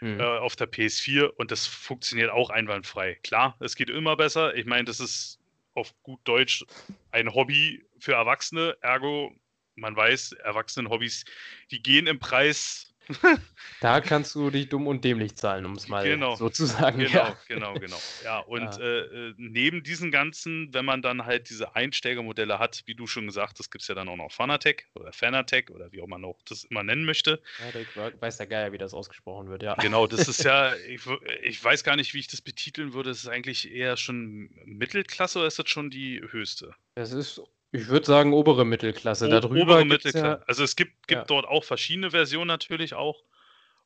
[0.00, 0.20] mhm.
[0.20, 3.18] äh, auf der PS4 und das funktioniert auch einwandfrei.
[3.22, 4.54] Klar, es geht immer besser.
[4.54, 5.38] Ich meine, das ist
[5.74, 6.64] auf gut Deutsch
[7.10, 8.76] ein Hobby für Erwachsene.
[8.80, 9.34] Ergo
[9.76, 11.24] man weiß, Erwachsenen-Hobbys,
[11.70, 12.94] die gehen im Preis.
[13.80, 16.98] da kannst du dich dumm und dämlich zahlen, um es mal genau, so zu sagen.
[16.98, 17.36] Genau, ja.
[17.48, 17.98] genau, genau.
[18.24, 18.78] Ja, und ja.
[18.78, 23.26] Äh, äh, neben diesen ganzen, wenn man dann halt diese Einsteigermodelle hat, wie du schon
[23.26, 26.24] gesagt hast, gibt es ja dann auch noch Fanatec oder Fanatec oder wie auch man
[26.24, 27.42] auch das immer nennen möchte.
[27.58, 29.74] Ja, ich weiß der Geier, wie das ausgesprochen wird, ja.
[29.74, 31.02] Genau, das ist ja, ich,
[31.42, 33.10] ich weiß gar nicht, wie ich das betiteln würde.
[33.10, 36.74] Das ist eigentlich eher schon Mittelklasse oder ist das schon die höchste?
[36.94, 37.42] Es ist
[37.74, 39.28] ich würde sagen obere Mittelklasse.
[39.28, 40.26] Darüber obere Mittelklasse.
[40.26, 41.24] Ja, also es gibt, gibt ja.
[41.24, 43.24] dort auch verschiedene Versionen natürlich auch.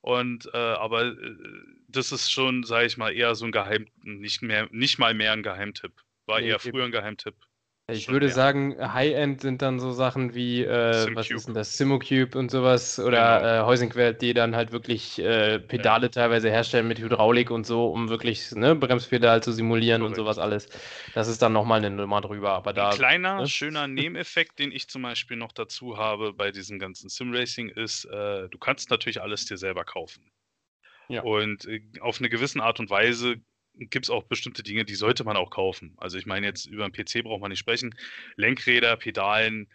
[0.02, 1.14] Und äh, aber äh,
[1.88, 5.32] das ist schon, sage ich mal, eher so ein Geheim, nicht mehr, nicht mal mehr
[5.32, 5.92] ein Geheimtipp.
[6.26, 7.34] War nee, eher früher ein Geheimtipp.
[7.90, 8.34] Ich würde mehr.
[8.34, 12.98] sagen, High-End sind dann so Sachen wie, äh, was ist denn das, Simocube und sowas
[13.00, 13.98] oder genau.
[14.04, 16.10] äh, die dann halt wirklich äh, Pedale ja.
[16.10, 20.18] teilweise herstellen mit Hydraulik und so, um wirklich ne, Bremspedal zu simulieren Correct.
[20.18, 20.68] und sowas alles.
[21.14, 22.52] Das ist dann nochmal eine Nummer drüber.
[22.52, 23.48] Aber da, Ein kleiner, ne?
[23.48, 28.50] schöner Nebeneffekt, den ich zum Beispiel noch dazu habe bei diesem ganzen Simracing ist, äh,
[28.50, 30.30] du kannst natürlich alles dir selber kaufen.
[31.08, 31.22] Ja.
[31.22, 33.36] Und äh, auf eine gewisse Art und Weise
[33.78, 35.94] gibt es auch bestimmte Dinge, die sollte man auch kaufen.
[35.98, 37.94] Also ich meine, jetzt über einen PC braucht man nicht sprechen.
[38.36, 39.68] Lenkräder, Pedalen,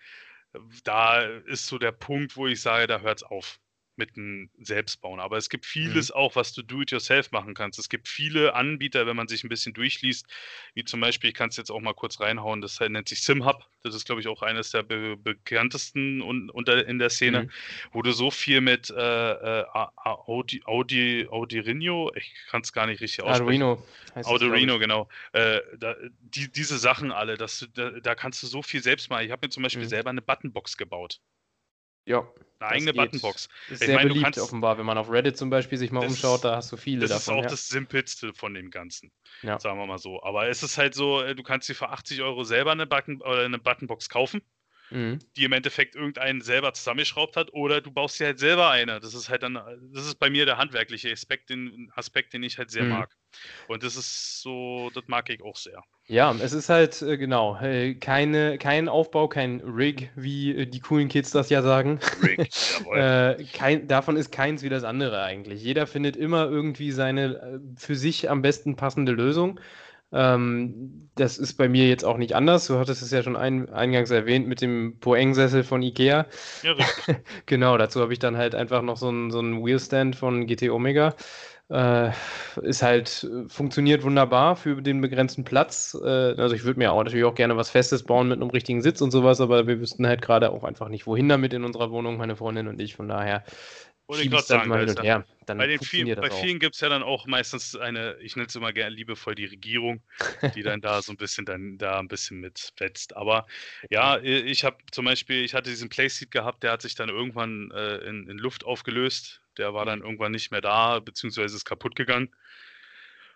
[0.83, 3.59] da ist so der Punkt, wo ich sage, da hört es auf
[3.95, 5.19] mit einem Selbstbauen.
[5.19, 6.15] Aber es gibt vieles mhm.
[6.15, 7.79] auch, was du do-it-yourself machen kannst.
[7.79, 10.25] Es gibt viele Anbieter, wenn man sich ein bisschen durchliest,
[10.73, 13.65] wie zum Beispiel, ich kann es jetzt auch mal kurz reinhauen, das nennt sich SimHub.
[13.83, 17.49] Das ist, glaube ich, auch eines der be bekanntesten un unter, in der Szene, mhm.
[17.91, 23.01] wo du so viel mit äh, äh, Audi, Audi, Audirino, ich kann es gar nicht
[23.01, 23.61] richtig aussprechen.
[23.61, 23.85] Arduino.
[24.15, 25.09] Arduino, genau.
[25.33, 29.25] Äh, da, die, diese Sachen alle, das, da, da, kannst du so viel selbst machen.
[29.25, 29.89] Ich habe mir zum Beispiel mhm.
[29.89, 31.19] selber eine Buttonbox gebaut.
[32.05, 32.27] Ja.
[32.59, 33.49] Eine eigene Buttonbox.
[33.69, 36.05] Ist ich sehr meine, beliebt kannst, offenbar, wenn man auf Reddit zum Beispiel sich mal
[36.05, 37.17] umschaut, da hast du viele das davon.
[37.17, 37.49] Das ist auch ja.
[37.49, 39.11] das Simpelste von dem Ganzen,
[39.41, 39.59] ja.
[39.59, 40.23] sagen wir mal so.
[40.23, 43.21] Aber es ist halt so, äh, du kannst dir für 80 Euro selber eine, Button,
[43.21, 44.41] oder eine Buttonbox kaufen,
[44.93, 45.19] mhm.
[45.35, 48.99] die im Endeffekt irgendeinen selber zusammengeschraubt hat, oder du baust dir halt selber eine.
[48.99, 49.59] Das ist halt dann,
[49.93, 52.89] das ist bei mir der handwerkliche Aspekt, den, Aspekt, den ich halt sehr mhm.
[52.89, 53.15] mag.
[53.67, 55.83] Und das ist so, das mag ich auch sehr.
[56.05, 60.81] Ja, es ist halt, äh, genau, äh, keine, kein Aufbau, kein Rig, wie äh, die
[60.81, 61.99] coolen Kids das ja sagen.
[62.21, 63.45] Rig, jawohl.
[63.53, 65.63] kein, davon ist keins wie das andere eigentlich.
[65.63, 69.59] Jeder findet immer irgendwie seine für sich am besten passende Lösung.
[70.13, 72.67] Ähm, das ist bei mir jetzt auch nicht anders.
[72.67, 76.27] Du hattest es ja schon ein, eingangs erwähnt mit dem Poeng-Sessel von Ikea.
[76.61, 76.75] Ja,
[77.45, 81.15] genau, dazu habe ich dann halt einfach noch so einen so Wheelstand von GT Omega.
[81.69, 82.11] Äh,
[82.61, 85.97] ist halt, funktioniert wunderbar für den begrenzten Platz.
[85.99, 88.81] Äh, also ich würde mir auch natürlich auch gerne was Festes bauen mit einem richtigen
[88.81, 91.89] Sitz und sowas, aber wir wüssten halt gerade auch einfach nicht, wohin damit in unserer
[91.89, 92.95] Wohnung, meine Freundin und ich.
[92.95, 93.43] Von daher
[94.07, 95.25] wollte ich gerade sagen, mal hin und her.
[95.45, 98.47] Dann bei, den viel, bei vielen gibt es ja dann auch meistens eine, ich nenne
[98.47, 100.01] es immer gerne liebevoll die Regierung,
[100.55, 103.15] die dann da so ein bisschen dann da ein bisschen mitfetzt.
[103.17, 103.45] Aber
[103.89, 107.71] ja, ich habe zum Beispiel, ich hatte diesen Playseat gehabt, der hat sich dann irgendwann
[107.71, 111.95] äh, in, in Luft aufgelöst der war dann irgendwann nicht mehr da, beziehungsweise ist kaputt
[111.95, 112.29] gegangen.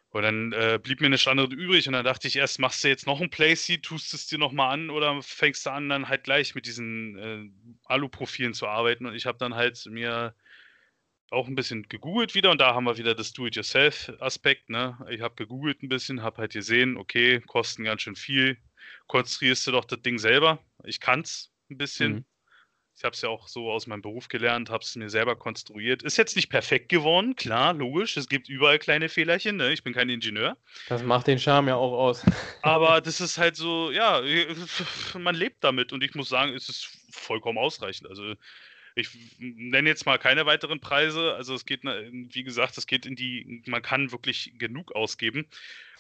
[0.10, 2.88] Und dann äh, blieb mir eine Standard übrig und dann dachte ich erst, machst du
[2.88, 6.24] jetzt noch ein Playseat, tust es dir nochmal an oder fängst du an, dann halt
[6.24, 7.50] gleich mit diesen äh,
[7.86, 9.06] Alu-Profilen zu arbeiten.
[9.06, 10.34] Und ich habe dann halt mir
[11.32, 14.70] auch ein bisschen gegoogelt wieder und da haben wir wieder das Do-it-yourself-Aspekt.
[14.70, 14.98] Ne?
[15.10, 18.58] Ich habe gegoogelt ein bisschen, habe halt gesehen, okay, kosten ganz schön viel.
[19.08, 20.60] Konstruierst du doch das Ding selber.
[20.84, 22.14] Ich kann es ein bisschen.
[22.14, 22.26] Mhm
[22.96, 26.02] Ich habe es ja auch so aus meinem Beruf gelernt, habe es mir selber konstruiert.
[26.02, 28.18] Ist jetzt nicht perfekt geworden, klar, logisch.
[28.18, 29.58] Es gibt überall kleine Fehlerchen.
[29.58, 29.72] Ne?
[29.72, 30.58] Ich bin kein Ingenieur.
[30.88, 32.26] Das macht den Charme ja auch aus.
[32.64, 34.24] Aber das ist halt so, ja,
[35.14, 38.10] man lebt damit und ich muss sagen, es ist vollkommen ausreichend.
[38.10, 38.34] Also
[38.98, 41.36] ich nenne jetzt mal keine weiteren Preise.
[41.36, 45.48] Also es geht, wie gesagt, es geht in die, man kann wirklich genug ausgeben.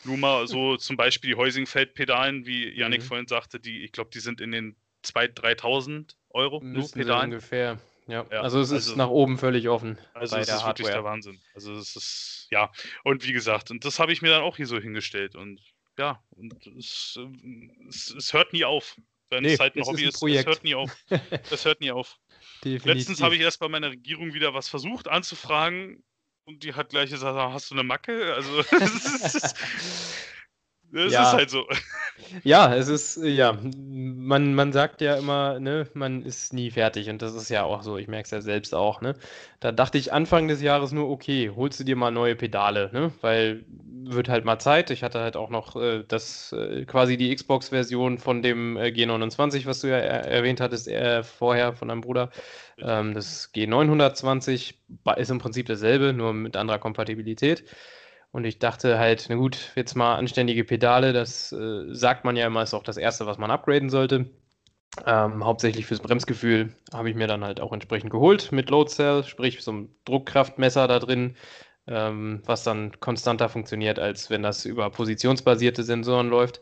[0.03, 3.05] Nur mal so zum Beispiel die Heusingfeld-Pedalen, wie Yannick mhm.
[3.05, 7.31] vorhin sagte, die, ich glaube, die sind in den 2.000, 3.000 Euro nur Pedalen.
[7.31, 7.79] ungefähr.
[8.07, 8.25] Ja.
[8.31, 8.41] ja.
[8.41, 9.97] also es ist also, nach oben völlig offen.
[10.13, 10.87] Also bei es der ist Hardware.
[10.87, 11.39] wirklich der Wahnsinn.
[11.53, 12.71] Also es ist, ja,
[13.03, 15.61] und wie gesagt, und das habe ich mir dann auch hier so hingestellt und
[15.99, 17.19] ja, und es,
[17.89, 18.95] es, es hört nie auf.
[19.29, 20.95] Wenn nee, es halt ein Hobby ist, ein ist, es hört nie auf.
[21.51, 22.17] Es hört nie auf.
[22.63, 22.85] Definitiv.
[22.85, 26.03] Letztens habe ich erst bei meiner Regierung wieder was versucht anzufragen
[26.45, 28.33] und die hat gleich gesagt, hast du eine Macke?
[28.33, 28.63] Also
[30.91, 31.23] ist, das ja.
[31.23, 31.65] ist halt so.
[32.43, 37.21] Ja, es ist, ja, man, man sagt ja immer, ne, man ist nie fertig und
[37.21, 39.15] das ist ja auch so, ich merke es ja selbst auch, ne.
[39.59, 43.11] Da dachte ich Anfang des Jahres nur, okay, holst du dir mal neue Pedale, ne,
[43.21, 43.65] weil
[44.09, 44.89] wird halt mal Zeit.
[44.89, 49.65] Ich hatte halt auch noch äh, das, äh, quasi die Xbox-Version von dem äh, G29,
[49.65, 52.29] was du ja er erwähnt hattest äh, vorher von deinem Bruder.
[52.77, 54.75] Ähm, das G920
[55.17, 57.63] ist im Prinzip dasselbe, nur mit anderer Kompatibilität.
[58.31, 62.45] Und ich dachte halt, na gut, jetzt mal anständige Pedale, das äh, sagt man ja
[62.45, 64.29] immer, ist auch das Erste, was man upgraden sollte.
[65.05, 69.23] Ähm, hauptsächlich fürs Bremsgefühl habe ich mir dann halt auch entsprechend geholt mit Load Cell,
[69.23, 71.35] sprich so ein Druckkraftmesser da drin,
[71.87, 76.61] ähm, was dann konstanter funktioniert, als wenn das über positionsbasierte Sensoren läuft.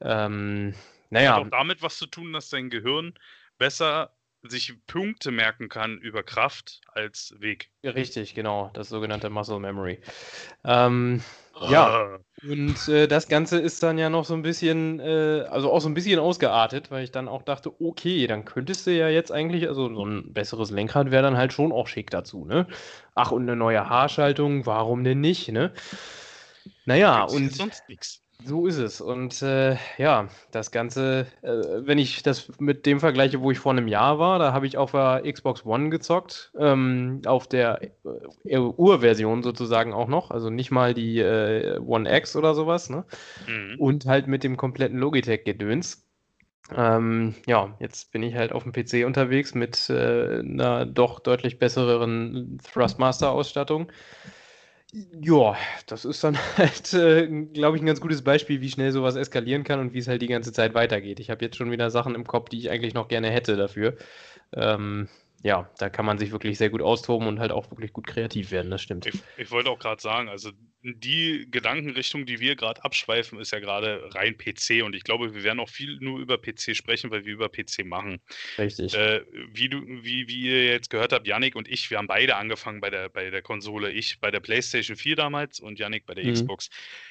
[0.00, 0.74] Ähm,
[1.10, 1.36] naja.
[1.36, 3.14] Hat auch damit was zu tun, dass dein Gehirn
[3.58, 4.14] besser
[4.50, 7.70] sich Punkte merken kann über Kraft als Weg.
[7.82, 10.00] Richtig, genau, das sogenannte Muscle Memory.
[10.64, 11.22] Ähm,
[11.54, 11.68] oh.
[11.70, 15.80] Ja, und äh, das Ganze ist dann ja noch so ein bisschen, äh, also auch
[15.80, 19.32] so ein bisschen ausgeartet, weil ich dann auch dachte, okay, dann könntest du ja jetzt
[19.32, 22.66] eigentlich, also so ein besseres Lenkrad wäre dann halt schon auch schick dazu, ne?
[23.14, 25.72] Ach, und eine neue Haarschaltung, warum denn nicht, ne?
[26.84, 27.54] Naja, und.
[27.54, 28.23] Sonst nichts.
[28.46, 29.00] So ist es.
[29.00, 33.72] Und äh, ja, das Ganze, äh, wenn ich das mit dem vergleiche, wo ich vor
[33.72, 37.80] einem Jahr war, da habe ich auf der Xbox One gezockt, ähm, auf der
[38.44, 43.06] äh, Urversion sozusagen auch noch, also nicht mal die äh, One X oder sowas, ne?
[43.48, 43.76] Mhm.
[43.78, 46.06] Und halt mit dem kompletten Logitech-Gedöns.
[46.74, 51.58] Ähm, ja, jetzt bin ich halt auf dem PC unterwegs mit äh, einer doch deutlich
[51.58, 53.90] besseren Thrustmaster-Ausstattung.
[54.96, 55.56] Ja,
[55.88, 59.64] das ist dann halt, äh, glaube ich, ein ganz gutes Beispiel, wie schnell sowas eskalieren
[59.64, 61.18] kann und wie es halt die ganze Zeit weitergeht.
[61.18, 63.96] Ich habe jetzt schon wieder Sachen im Kopf, die ich eigentlich noch gerne hätte dafür.
[64.52, 65.08] Ähm,
[65.44, 68.50] ja, da kann man sich wirklich sehr gut austoben und halt auch wirklich gut kreativ
[68.50, 69.04] werden, das stimmt.
[69.04, 70.50] Ich, ich wollte auch gerade sagen, also
[70.82, 75.44] die Gedankenrichtung, die wir gerade abschweifen, ist ja gerade rein PC und ich glaube, wir
[75.44, 78.22] werden auch viel nur über PC sprechen, weil wir über PC machen.
[78.56, 78.94] Richtig.
[78.94, 79.20] Äh,
[79.52, 82.80] wie, du, wie, wie ihr jetzt gehört habt, Yannick und ich, wir haben beide angefangen
[82.80, 83.90] bei der, bei der Konsole.
[83.90, 86.32] Ich bei der PlayStation 4 damals und Yannick bei der mhm.
[86.32, 86.70] Xbox.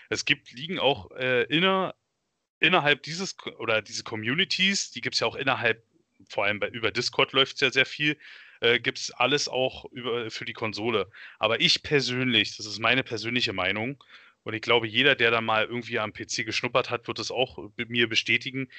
[0.10, 1.94] Es gibt, liegen auch äh, inner,
[2.60, 5.84] innerhalb dieses oder diese Communities, die gibt es ja auch innerhalb
[6.30, 8.18] vor allem bei, über Discord läuft es ja sehr viel,
[8.62, 11.10] äh, gibt es alles auch über, für die Konsole.
[11.40, 14.04] Aber ich persönlich, das ist meine persönliche Meinung,
[14.44, 17.58] und ich glaube, jeder, der da mal irgendwie am PC geschnuppert hat, wird es auch
[17.78, 18.70] mir bestätigen.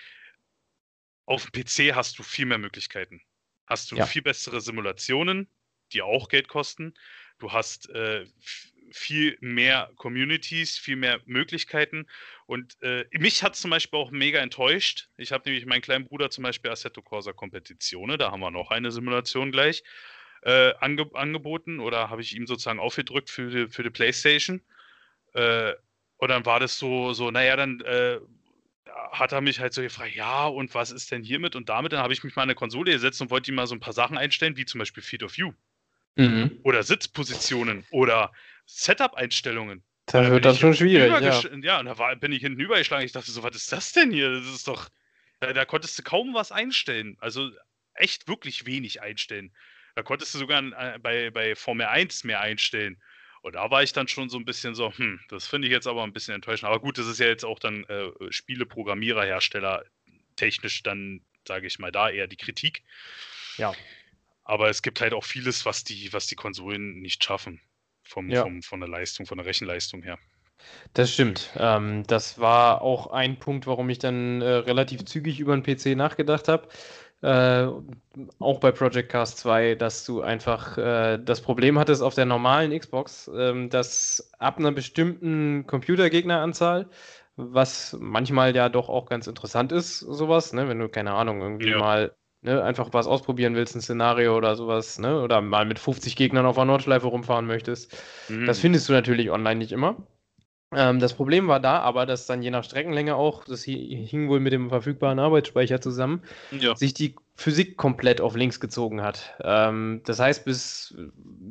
[1.26, 3.22] Auf dem PC hast du viel mehr Möglichkeiten.
[3.66, 4.04] Hast du ja.
[4.04, 5.48] viel bessere Simulationen,
[5.92, 6.94] die auch Geld kosten.
[7.38, 8.26] Du hast äh,
[8.94, 12.06] viel mehr Communities, viel mehr Möglichkeiten.
[12.46, 15.08] Und äh, mich hat zum Beispiel auch mega enttäuscht.
[15.16, 18.70] Ich habe nämlich meinen kleinen Bruder zum Beispiel Assetto Corsa Competizione, da haben wir noch
[18.70, 19.82] eine Simulation gleich,
[20.42, 24.62] äh, ange angeboten oder habe ich ihm sozusagen aufgedrückt für die, für die Playstation.
[25.32, 25.72] Äh,
[26.18, 28.20] und dann war das so, so naja, dann äh,
[29.10, 31.92] hat er mich halt so gefragt, ja, und was ist denn hiermit und damit?
[31.92, 33.80] Dann habe ich mich mal an eine Konsole gesetzt und wollte ihm mal so ein
[33.80, 35.52] paar Sachen einstellen, wie zum Beispiel Feed of You.
[36.16, 36.60] Mhm.
[36.62, 38.32] Oder Sitzpositionen oder
[38.66, 39.82] Setup-Einstellungen.
[40.06, 41.10] Da wird das schon schwierig.
[41.10, 41.42] Ja.
[41.62, 43.06] ja, und da war, bin ich hinten übergeschlagen.
[43.06, 44.30] Ich dachte so, was ist das denn hier?
[44.30, 44.88] Das ist doch.
[45.40, 47.16] Da, da, konntest du kaum was einstellen.
[47.20, 47.50] Also
[47.94, 49.52] echt wirklich wenig einstellen.
[49.94, 53.00] Da konntest du sogar äh, bei, bei Formel 1 mehr einstellen.
[53.42, 55.86] Und da war ich dann schon so ein bisschen so, hm, das finde ich jetzt
[55.86, 56.68] aber ein bisschen enttäuschend.
[56.68, 59.84] Aber gut, das ist ja jetzt auch dann äh, Spieleprogrammierer, Hersteller
[60.36, 62.82] technisch dann, sage ich mal, da eher die Kritik.
[63.56, 63.72] Ja.
[64.44, 67.60] Aber es gibt halt auch vieles, was die, was die Konsolen nicht schaffen.
[68.02, 68.42] Vom, ja.
[68.42, 70.18] vom, von der Leistung, von der Rechenleistung her.
[70.92, 71.50] Das stimmt.
[71.56, 75.96] Ähm, das war auch ein Punkt, warum ich dann äh, relativ zügig über den PC
[75.96, 76.68] nachgedacht habe.
[77.22, 77.68] Äh,
[78.38, 82.78] auch bei Project Cast 2, dass du einfach äh, das Problem hattest auf der normalen
[82.78, 86.86] Xbox, ähm, dass ab einer bestimmten Computergegneranzahl,
[87.36, 91.70] was manchmal ja doch auch ganz interessant ist, sowas, ne, wenn du keine Ahnung, irgendwie
[91.70, 91.78] ja.
[91.78, 96.16] mal ne, einfach was ausprobieren willst, ein Szenario oder sowas, ne, oder mal mit 50
[96.16, 97.96] Gegnern auf einer Nordschleife rumfahren möchtest.
[98.28, 98.46] Mhm.
[98.46, 99.96] Das findest du natürlich online nicht immer.
[100.76, 104.40] Ähm, das Problem war da aber, dass dann je nach Streckenlänge auch, das hing wohl
[104.40, 106.74] mit dem verfügbaren Arbeitsspeicher zusammen, ja.
[106.76, 109.34] sich die Physik komplett auf links gezogen hat.
[109.42, 110.94] Ähm, das heißt, bis,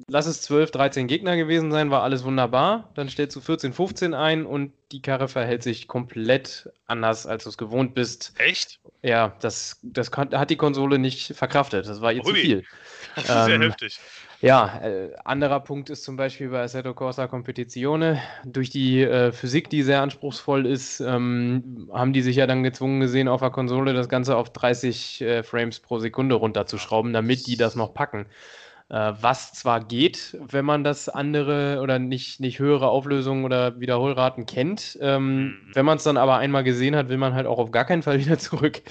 [0.07, 2.91] lass es 12, 13 Gegner gewesen sein, war alles wunderbar.
[2.95, 7.49] Dann stellst du 14, 15 ein und die Karre verhält sich komplett anders, als du
[7.49, 8.33] es gewohnt bist.
[8.37, 8.79] Echt?
[9.01, 11.85] Ja, das, das hat die Konsole nicht verkraftet.
[11.87, 12.33] Das war ihr Ui.
[12.33, 12.63] zu viel.
[13.17, 13.99] Sehr ähm, heftig.
[14.43, 18.21] Ja, äh, anderer Punkt ist zum Beispiel bei Assetto Corsa Competizione.
[18.43, 22.99] Durch die äh, Physik, die sehr anspruchsvoll ist, ähm, haben die sich ja dann gezwungen
[22.99, 27.55] gesehen, auf der Konsole das Ganze auf 30 äh, Frames pro Sekunde runterzuschrauben, damit die
[27.55, 28.25] das noch packen.
[28.89, 34.45] Äh, was zwar geht, wenn man das andere oder nicht, nicht höhere Auflösungen oder Wiederholraten
[34.45, 34.99] kennt.
[35.01, 35.55] Ähm, mhm.
[35.73, 38.03] Wenn man es dann aber einmal gesehen hat, will man halt auch auf gar keinen
[38.03, 38.81] Fall wieder zurück.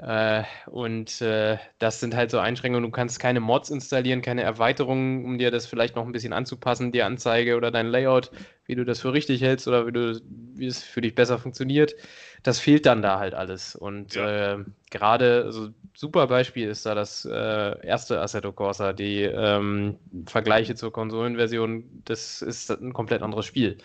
[0.00, 2.84] Äh, und äh, das sind halt so Einschränkungen.
[2.84, 6.92] Du kannst keine Mods installieren, keine Erweiterungen, um dir das vielleicht noch ein bisschen anzupassen,
[6.92, 8.30] die Anzeige oder dein Layout,
[8.66, 10.20] wie du das für richtig hältst oder wie, du,
[10.54, 11.94] wie es für dich besser funktioniert
[12.42, 13.74] das fehlt dann da halt alles.
[13.74, 14.54] Und ja.
[14.54, 20.74] äh, gerade, also super Beispiel ist da das äh, erste Assetto Corsa, die ähm, Vergleiche
[20.74, 23.78] zur Konsolenversion, das ist ein komplett anderes Spiel.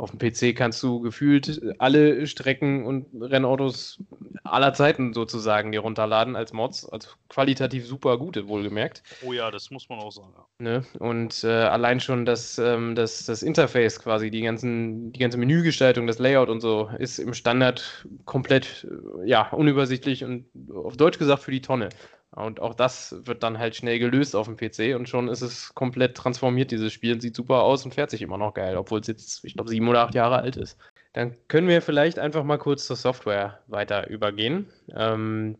[0.00, 4.02] Auf dem PC kannst du gefühlt alle Strecken und Rennautos
[4.44, 9.02] aller Zeiten sozusagen dir runterladen als Mods, als qualitativ super gute, wohlgemerkt.
[9.22, 10.32] Oh ja, das muss man auch sagen.
[10.58, 10.84] Ne?
[10.98, 16.06] Und äh, allein schon das, ähm, das, das Interface quasi, die, ganzen, die ganze Menügestaltung,
[16.06, 18.86] das Layout und so, ist im Standard komplett
[19.22, 21.90] äh, ja, unübersichtlich und auf Deutsch gesagt für die Tonne.
[22.34, 25.74] Und auch das wird dann halt schnell gelöst auf dem PC und schon ist es
[25.74, 27.20] komplett transformiert, dieses Spiel.
[27.20, 29.88] Sieht super aus und fährt sich immer noch geil, obwohl es jetzt, ich glaube, sieben
[29.88, 30.78] oder acht Jahre alt ist.
[31.12, 34.66] Dann können wir vielleicht einfach mal kurz zur Software weiter übergehen.
[34.94, 35.58] Ähm,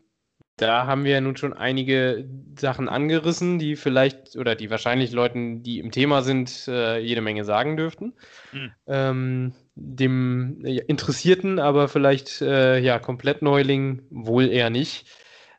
[0.55, 5.79] da haben wir nun schon einige Sachen angerissen, die vielleicht oder die wahrscheinlich Leuten, die
[5.79, 8.13] im Thema sind, äh, jede Menge sagen dürften.
[8.51, 8.71] Hm.
[8.87, 15.07] Ähm, dem äh, Interessierten, aber vielleicht äh, ja komplett Neuling wohl eher nicht.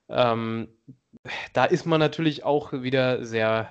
[0.09, 0.69] Ähm,
[1.53, 3.69] da ist man natürlich auch wieder sehr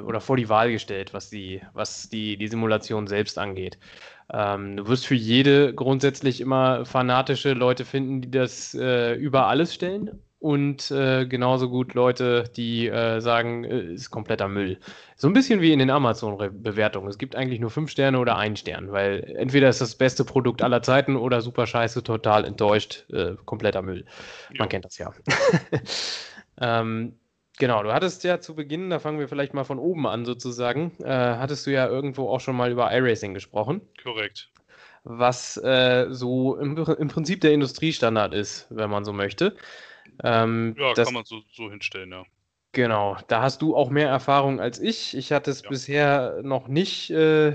[0.00, 3.78] äh, oder vor die Wahl gestellt, was die, was die, die Simulation selbst angeht.
[4.32, 9.74] Ähm, du wirst für jede grundsätzlich immer fanatische Leute finden, die das äh, über alles
[9.74, 14.78] stellen und äh, genauso gut Leute, die äh, sagen, äh, ist kompletter Müll.
[15.16, 17.08] So ein bisschen wie in den Amazon-Bewertungen.
[17.08, 20.60] Es gibt eigentlich nur fünf Sterne oder einen Stern, weil entweder ist das beste Produkt
[20.60, 24.04] aller Zeiten oder super scheiße, total enttäuscht, äh, kompletter Müll.
[24.50, 24.68] Man jo.
[24.68, 25.14] kennt das ja.
[26.60, 27.18] Ähm,
[27.58, 30.92] genau, du hattest ja zu Beginn, da fangen wir vielleicht mal von oben an sozusagen,
[31.00, 33.80] äh, hattest du ja irgendwo auch schon mal über iRacing gesprochen.
[34.02, 34.50] Korrekt.
[35.04, 39.54] Was äh, so im, im, Prinzip der Industriestandard ist, wenn man so möchte.
[40.22, 42.24] Ähm, ja, das, kann man so, so, hinstellen, ja.
[42.72, 45.16] Genau, da hast du auch mehr Erfahrung als ich.
[45.16, 45.68] Ich hatte es ja.
[45.68, 47.54] bisher noch nicht, äh,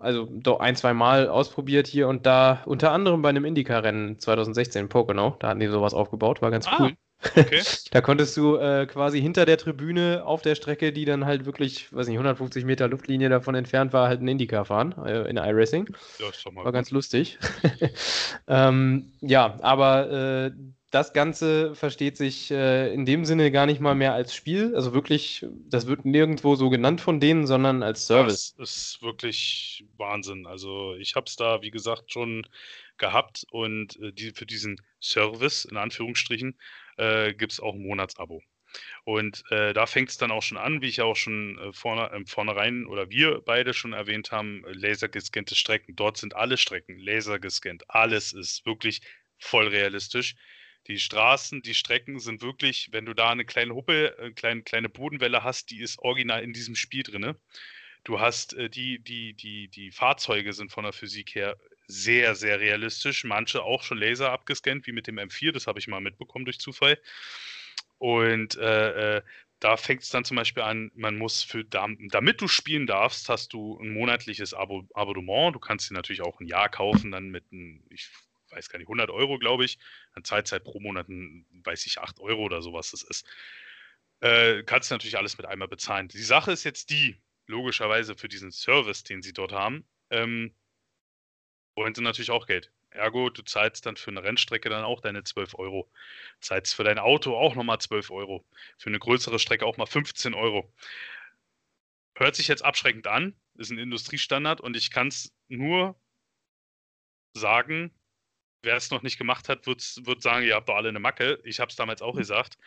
[0.00, 4.82] also doch ein, zwei Mal ausprobiert hier und da, unter anderem bei einem Indycar-Rennen 2016
[4.82, 5.36] in Pocono.
[5.40, 6.96] Da hatten die sowas aufgebaut, war ganz ah, cool.
[7.22, 7.62] Okay.
[7.90, 11.92] da konntest du äh, quasi hinter der Tribüne auf der Strecke, die dann halt wirklich,
[11.92, 15.88] weiß nicht, 150 Meter Luftlinie davon entfernt war, halt ein Indycar fahren äh, in iRacing.
[16.18, 16.74] Ja, ist doch mal war gut.
[16.74, 17.38] ganz lustig.
[18.48, 20.50] ähm, ja, aber äh,
[20.90, 24.74] das Ganze versteht sich äh, in dem Sinne gar nicht mal mehr als Spiel.
[24.74, 28.54] Also wirklich, das wird nirgendwo so genannt von denen, sondern als Service.
[28.56, 30.46] Das ist wirklich Wahnsinn.
[30.46, 32.46] Also ich habe es da, wie gesagt, schon
[32.98, 36.56] gehabt und äh, die, für diesen Service, in Anführungsstrichen,
[36.96, 38.42] äh, gibt es auch ein Monatsabo.
[39.04, 42.10] Und äh, da fängt es dann auch schon an, wie ich auch schon äh, vorne,
[42.10, 45.96] äh, vornherein oder wir beide schon erwähnt haben, lasergescannte Strecken.
[45.96, 47.84] Dort sind alle Strecken lasergescannt.
[47.88, 49.00] Alles ist wirklich
[49.38, 50.34] voll realistisch.
[50.88, 54.88] Die Straßen, die Strecken sind wirklich, wenn du da eine kleine Huppe, eine kleine, kleine
[54.88, 57.34] Bodenwelle hast, die ist original in diesem Spiel drin.
[58.04, 61.56] Du hast äh, die, die, die, die Fahrzeuge sind von der Physik her
[61.86, 63.24] sehr, sehr realistisch.
[63.24, 66.58] Manche auch schon Laser abgescannt, wie mit dem M4, das habe ich mal mitbekommen durch
[66.58, 66.98] Zufall.
[67.98, 69.22] Und äh, äh,
[69.60, 73.52] da fängt es dann zum Beispiel an, man muss für, damit du spielen darfst, hast
[73.52, 75.54] du ein monatliches Abo, Abonnement.
[75.54, 78.10] Du kannst dir natürlich auch ein Jahr kaufen, dann mit einem, ich
[78.50, 79.78] weiß gar nicht, 100 Euro, glaube ich.
[80.14, 83.26] Dann zahlt halt pro Monat, weiß ich, 8 Euro oder sowas das ist.
[84.20, 86.08] Äh, kannst du natürlich alles mit einmal bezahlen.
[86.08, 87.16] Die Sache ist jetzt die,
[87.46, 90.54] logischerweise für diesen Service, den sie dort haben, ähm,
[91.76, 92.72] wollen sie natürlich auch Geld.
[92.90, 95.90] Ergo, du zahlst dann für eine Rennstrecke dann auch deine 12 Euro.
[96.40, 98.44] Zahlst für dein Auto auch nochmal 12 Euro.
[98.78, 100.72] Für eine größere Strecke auch mal 15 Euro.
[102.16, 106.00] Hört sich jetzt abschreckend an, ist ein Industriestandard und ich kann es nur
[107.34, 107.94] sagen,
[108.62, 111.38] wer es noch nicht gemacht hat, wird, wird sagen, ihr habt doch alle eine Macke.
[111.44, 112.18] Ich habe es damals auch mhm.
[112.18, 112.58] gesagt.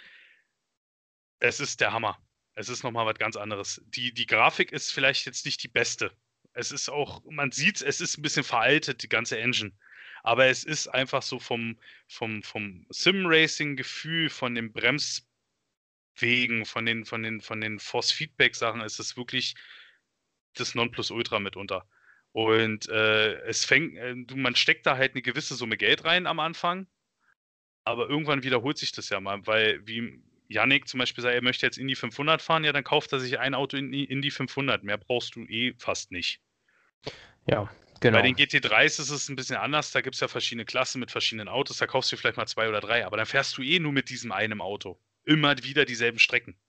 [1.40, 2.22] es ist der Hammer.
[2.54, 3.82] Es ist nochmal was ganz anderes.
[3.88, 6.12] Die, die Grafik ist vielleicht jetzt nicht die beste.
[6.54, 9.72] Es ist auch, man sieht, es ist ein bisschen veraltet, die ganze Engine.
[10.24, 11.78] Aber es ist einfach so vom,
[12.08, 19.16] vom, vom Sim-Racing-Gefühl, von den Bremswegen, von den, von den, von den Force-Feedback-Sachen, ist es
[19.16, 19.56] wirklich
[20.54, 21.88] das Nonplusultra mitunter.
[22.32, 26.40] Und äh, es fängt, äh, man steckt da halt eine gewisse Summe Geld rein am
[26.40, 26.88] Anfang,
[27.84, 31.66] aber irgendwann wiederholt sich das ja mal, weil wie Yannick zum Beispiel sagt, er möchte
[31.66, 34.22] jetzt in die 500 fahren, ja, dann kauft er sich ein Auto in die, in
[34.22, 34.84] die 500.
[34.84, 36.42] Mehr brauchst du eh fast nicht.
[37.46, 37.70] Ja,
[38.02, 38.18] genau.
[38.18, 39.92] Bei den GT3s ist es ein bisschen anders.
[39.92, 41.78] Da gibt es ja verschiedene Klassen mit verschiedenen Autos.
[41.78, 43.06] Da kaufst du vielleicht mal zwei oder drei.
[43.06, 45.00] Aber dann fährst du eh nur mit diesem einen Auto.
[45.24, 46.60] Immer wieder dieselben Strecken.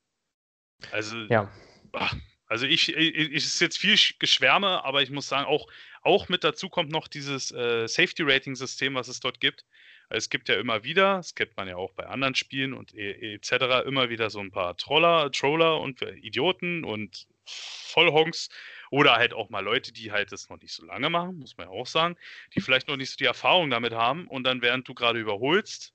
[0.93, 1.51] Also, ja.
[1.93, 2.15] Ach,
[2.47, 5.69] also ich, ich, ich ist jetzt viel Geschwärme, aber ich muss sagen, auch,
[6.03, 9.65] auch mit dazu kommt noch dieses äh, Safety-Rating-System, was es dort gibt.
[10.13, 13.53] Es gibt ja immer wieder, das kennt man ja auch bei anderen Spielen und etc.,
[13.53, 18.49] e, immer wieder so ein paar Troller, Troller und Idioten und Vollhonks
[18.91, 21.69] oder halt auch mal Leute, die halt das noch nicht so lange machen, muss man
[21.69, 22.17] ja auch sagen,
[22.55, 25.95] die vielleicht noch nicht so die Erfahrung damit haben und dann während du gerade überholst,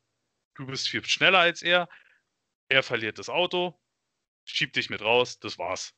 [0.55, 1.89] du bist viel schneller als er,
[2.69, 3.77] er verliert das Auto,
[4.45, 5.93] schiebt dich mit raus, das war's.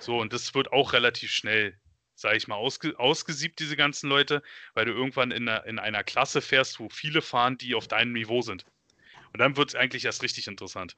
[0.00, 1.80] So, und das wird auch relativ schnell
[2.14, 4.42] sage ich mal, ausge, ausgesiebt, diese ganzen Leute,
[4.74, 8.12] weil du irgendwann in einer, in einer Klasse fährst, wo viele fahren, die auf deinem
[8.12, 8.64] Niveau sind.
[9.32, 10.96] Und dann wird es eigentlich erst richtig interessant.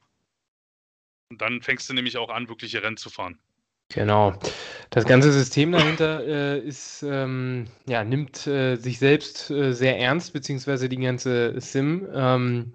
[1.29, 3.39] Und dann fängst du nämlich auch an, wirkliche Rennen zu fahren.
[3.89, 4.37] Genau.
[4.89, 10.33] Das ganze System dahinter äh, ist, ähm, ja, nimmt äh, sich selbst äh, sehr ernst,
[10.33, 12.07] beziehungsweise die ganze Sim.
[12.13, 12.73] Ähm,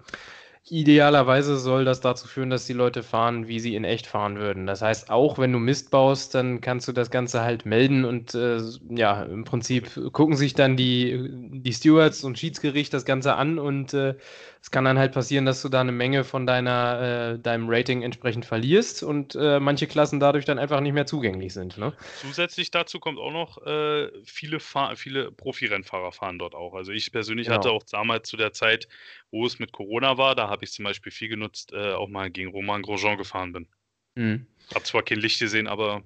[0.69, 4.67] Idealerweise soll das dazu führen, dass die Leute fahren, wie sie in echt fahren würden.
[4.67, 8.35] Das heißt, auch wenn du Mist baust, dann kannst du das Ganze halt melden und
[8.35, 8.59] äh,
[8.89, 13.93] ja, im Prinzip gucken sich dann die, die Stewards und Schiedsgericht das Ganze an und
[13.95, 14.15] äh,
[14.61, 18.03] es kann dann halt passieren, dass du da eine Menge von deiner, äh, deinem Rating
[18.03, 21.79] entsprechend verlierst und äh, manche Klassen dadurch dann einfach nicht mehr zugänglich sind.
[21.79, 21.93] Ne?
[22.21, 26.75] Zusätzlich dazu kommt auch noch, äh, viele, viele Profi-Rennfahrer fahren dort auch.
[26.75, 27.57] Also ich persönlich genau.
[27.57, 28.87] hatte auch damals zu der Zeit,
[29.31, 32.29] wo es mit Corona war, da habe ich zum Beispiel viel genutzt, äh, auch mal
[32.29, 33.67] gegen Roman Grosjean gefahren bin.
[34.13, 34.45] Mhm.
[34.75, 36.03] Hab zwar kein Licht gesehen, aber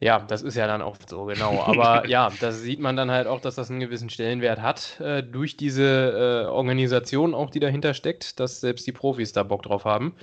[0.00, 1.62] ja, das ist ja dann oft so, genau.
[1.62, 5.22] Aber ja, das sieht man dann halt auch, dass das einen gewissen Stellenwert hat, äh,
[5.22, 9.84] durch diese äh, Organisation auch, die dahinter steckt, dass selbst die Profis da Bock drauf
[9.84, 10.14] haben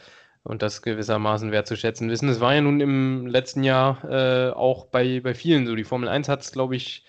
[0.44, 2.28] und das gewissermaßen wertzuschätzen wissen.
[2.30, 5.76] Es war ja nun im letzten Jahr äh, auch bei, bei vielen so.
[5.76, 7.06] Die Formel 1 hat es, glaube ich,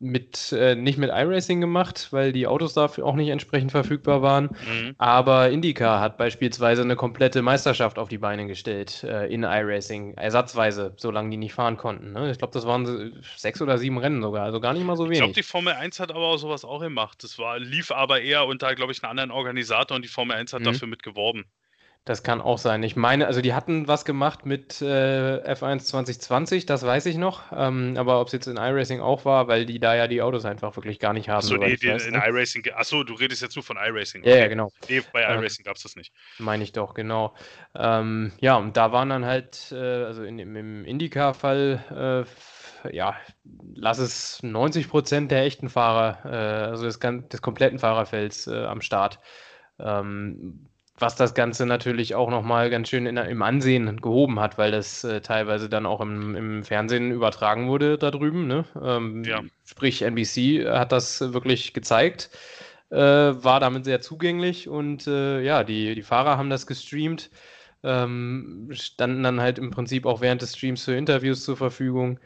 [0.00, 4.44] mit, äh, nicht mit iRacing gemacht, weil die Autos dafür auch nicht entsprechend verfügbar waren.
[4.44, 4.94] Mhm.
[4.96, 10.94] Aber IndyCar hat beispielsweise eine komplette Meisterschaft auf die Beine gestellt äh, in iRacing, ersatzweise,
[10.96, 12.12] solange die nicht fahren konnten.
[12.12, 12.30] Ne?
[12.30, 15.18] Ich glaube, das waren sechs oder sieben Rennen sogar, also gar nicht mal so wenig.
[15.18, 17.22] Ich glaube, die Formel 1 hat aber auch sowas auch gemacht.
[17.22, 20.54] Das war, lief aber eher unter, glaube ich, einem anderen Organisator und die Formel 1
[20.54, 20.64] hat mhm.
[20.64, 21.44] dafür mitgeworben.
[22.06, 22.82] Das kann auch sein.
[22.82, 24.84] Ich meine, also die hatten was gemacht mit äh,
[25.52, 27.52] F1 2020, das weiß ich noch.
[27.54, 30.46] Ähm, aber ob es jetzt in iRacing auch war, weil die da ja die Autos
[30.46, 31.38] einfach wirklich gar nicht haben.
[31.38, 32.22] Achso, nee, in ne?
[32.26, 32.64] iRacing.
[32.74, 34.22] Achso, du redest jetzt nur von iRacing.
[34.22, 34.30] Okay.
[34.30, 34.70] Ja, ja, genau.
[34.88, 36.10] Nee, bei iRacing gab es das nicht.
[36.38, 37.34] Meine ich doch, genau.
[37.74, 42.24] Ähm, ja, und da waren dann halt, äh, also in, im IndyCar-Fall,
[42.86, 43.14] äh, ja,
[43.74, 48.80] lass es 90 Prozent der echten Fahrer, äh, also des, des kompletten Fahrerfelds äh, am
[48.80, 49.18] Start.
[49.78, 50.69] Ähm,
[51.00, 55.04] was das Ganze natürlich auch nochmal ganz schön in, im Ansehen gehoben hat, weil das
[55.04, 58.46] äh, teilweise dann auch im, im, Fernsehen übertragen wurde da drüben.
[58.46, 58.64] Ne?
[58.82, 59.40] Ähm, ja.
[59.64, 62.30] Sprich, NBC hat das wirklich gezeigt,
[62.90, 67.30] äh, war damit sehr zugänglich und äh, ja, die, die Fahrer haben das gestreamt,
[67.82, 72.20] ähm, standen dann halt im Prinzip auch während des Streams für Interviews zur Verfügung.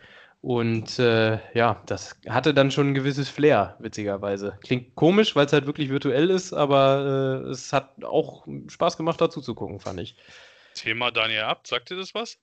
[0.44, 4.58] Und äh, ja, das hatte dann schon ein gewisses Flair, witzigerweise.
[4.62, 9.18] Klingt komisch, weil es halt wirklich virtuell ist, aber äh, es hat auch Spaß gemacht,
[9.22, 10.16] dazu zu gucken, fand ich.
[10.74, 12.38] Thema Daniel Abt, sagt dir das was?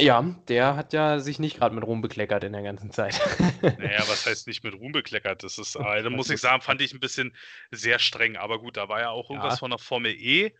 [0.00, 3.20] Ja, der hat ja sich nicht gerade mit Ruhm bekleckert in der ganzen Zeit.
[3.62, 5.44] naja, was heißt nicht mit Ruhm bekleckert?
[5.44, 7.32] Das ist, äh, da muss ich sagen, fand ich ein bisschen
[7.70, 8.36] sehr streng.
[8.36, 9.58] Aber gut, da war ja auch irgendwas ja.
[9.58, 10.52] von der Formel E.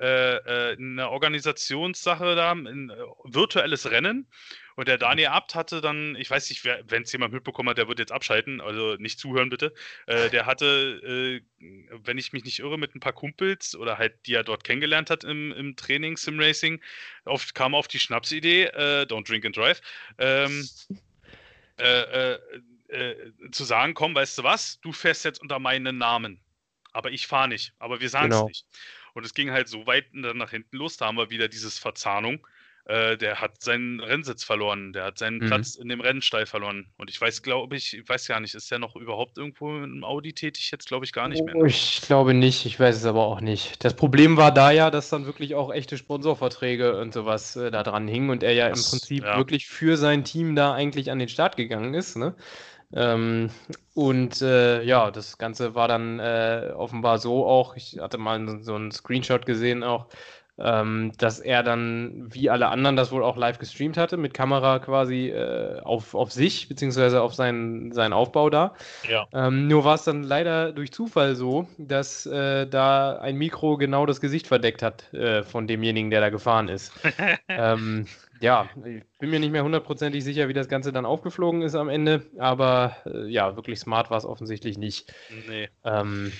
[0.00, 2.94] Äh, äh, eine Organisationssache da, ein äh,
[3.24, 4.28] virtuelles Rennen.
[4.76, 7.88] Und der Daniel Abt hatte dann, ich weiß nicht, wenn es jemand mitbekommen hat, der
[7.88, 9.74] wird jetzt abschalten, also nicht zuhören bitte.
[10.06, 11.66] Äh, der hatte, äh,
[12.04, 15.10] wenn ich mich nicht irre, mit ein paar Kumpels oder halt, die er dort kennengelernt
[15.10, 16.80] hat im, im Training Sim Racing,
[17.24, 19.80] auf, kam auf die Schnapsidee, äh, don't drink and drive,
[20.18, 20.68] ähm,
[21.78, 22.38] äh, äh,
[22.86, 26.40] äh, zu sagen, komm, weißt du was, du fährst jetzt unter meinen Namen.
[26.92, 28.46] Aber ich fahre nicht, aber wir sagen es genau.
[28.46, 28.64] nicht.
[29.14, 31.78] Und es ging halt so weit dann nach hinten los, da haben wir wieder dieses
[31.78, 32.46] Verzahnung
[32.88, 35.46] äh, der hat seinen Rennsitz verloren, der hat seinen mhm.
[35.46, 36.86] Platz in dem Rennstall verloren.
[36.96, 40.02] Und ich weiß, glaube ich, ich weiß gar nicht, ist der noch überhaupt irgendwo im
[40.04, 40.70] Audi tätig?
[40.70, 41.54] Jetzt glaube ich gar nicht mehr.
[41.54, 43.84] Oh, ich glaube nicht, ich weiß es aber auch nicht.
[43.84, 47.82] Das Problem war da ja, dass dann wirklich auch echte Sponsorverträge und sowas äh, da
[47.82, 49.36] dran hingen und er ja das, im Prinzip ja.
[49.36, 52.16] wirklich für sein Team da eigentlich an den Start gegangen ist.
[52.16, 52.34] Ne?
[52.92, 53.50] Ähm,
[53.94, 58.74] und äh, ja, das Ganze war dann äh, offenbar so auch, ich hatte mal so
[58.74, 60.08] einen Screenshot gesehen auch,
[60.58, 64.78] ähm, dass er dann, wie alle anderen, das wohl auch live gestreamt hatte, mit Kamera
[64.78, 68.74] quasi äh, auf, auf sich, beziehungsweise auf seinen, seinen Aufbau da.
[69.08, 69.26] Ja.
[69.32, 74.06] Ähm, nur war es dann leider durch Zufall so, dass äh, da ein Mikro genau
[74.06, 76.92] das Gesicht verdeckt hat äh, von demjenigen, der da gefahren ist.
[77.48, 78.06] ähm,
[78.40, 81.88] ja, ich bin mir nicht mehr hundertprozentig sicher, wie das Ganze dann aufgeflogen ist am
[81.88, 85.12] Ende, aber äh, ja, wirklich smart war es offensichtlich nicht.
[85.48, 85.68] Nee.
[85.84, 86.32] Ähm,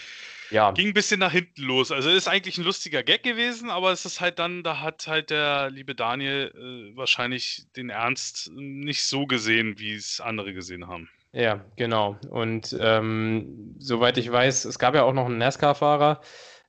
[0.50, 0.70] ja.
[0.72, 1.92] Ging ein bisschen nach hinten los.
[1.92, 5.30] Also ist eigentlich ein lustiger Gag gewesen, aber es ist halt dann, da hat halt
[5.30, 11.08] der liebe Daniel äh, wahrscheinlich den Ernst nicht so gesehen, wie es andere gesehen haben.
[11.32, 12.16] Ja, genau.
[12.30, 16.20] Und ähm, soweit ich weiß, es gab ja auch noch einen NASCAR-Fahrer,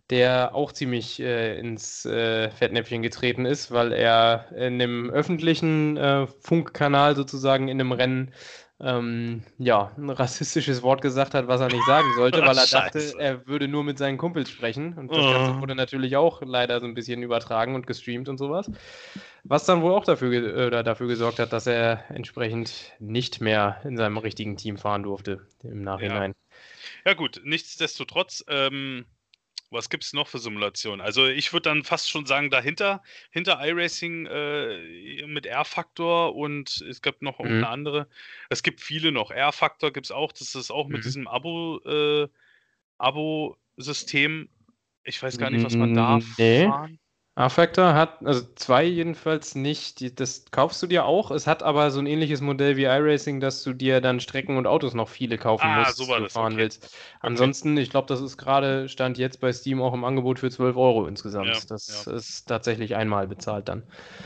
[0.09, 6.27] der auch ziemlich äh, ins äh, Fettnäpfchen getreten ist, weil er in dem öffentlichen äh,
[6.41, 8.33] Funkkanal sozusagen in einem Rennen
[8.81, 13.13] ähm, ja, ein rassistisches Wort gesagt hat, was er nicht sagen sollte, weil er dachte,
[13.17, 14.93] er würde nur mit seinen Kumpels sprechen.
[14.93, 15.61] Und das Ganze oh.
[15.61, 18.71] wurde natürlich auch leider so ein bisschen übertragen und gestreamt und sowas.
[19.43, 23.97] Was dann wohl auch dafür, oder dafür gesorgt hat, dass er entsprechend nicht mehr in
[23.97, 26.33] seinem richtigen Team fahren durfte im Nachhinein.
[27.03, 29.05] Ja, ja gut, nichtsdestotrotz, ähm,
[29.71, 31.01] was gibt es noch für Simulationen?
[31.01, 37.01] Also ich würde dann fast schon sagen, dahinter, hinter iRacing äh, mit R-Faktor und es
[37.01, 37.45] gibt noch mhm.
[37.45, 38.07] eine andere.
[38.49, 39.31] Es gibt viele noch.
[39.31, 41.03] R-Faktor gibt es auch, das ist auch mit mhm.
[41.03, 42.27] diesem Abo, äh,
[42.97, 44.49] Abo-System.
[45.03, 46.65] Ich weiß gar nicht, was man da nee.
[46.65, 46.99] fahren
[47.39, 51.31] A-Factor hat, also zwei jedenfalls nicht, die, das kaufst du dir auch.
[51.31, 54.67] Es hat aber so ein ähnliches Modell wie iRacing, dass du dir dann Strecken und
[54.67, 56.63] Autos noch viele kaufen ah, musst, so wenn du fahren okay.
[56.63, 56.93] willst.
[57.21, 60.75] Ansonsten, ich glaube, das ist gerade, stand jetzt bei Steam auch im Angebot für 12
[60.75, 61.47] Euro insgesamt.
[61.47, 62.11] Ja, das ja.
[62.11, 63.83] ist tatsächlich einmal bezahlt dann.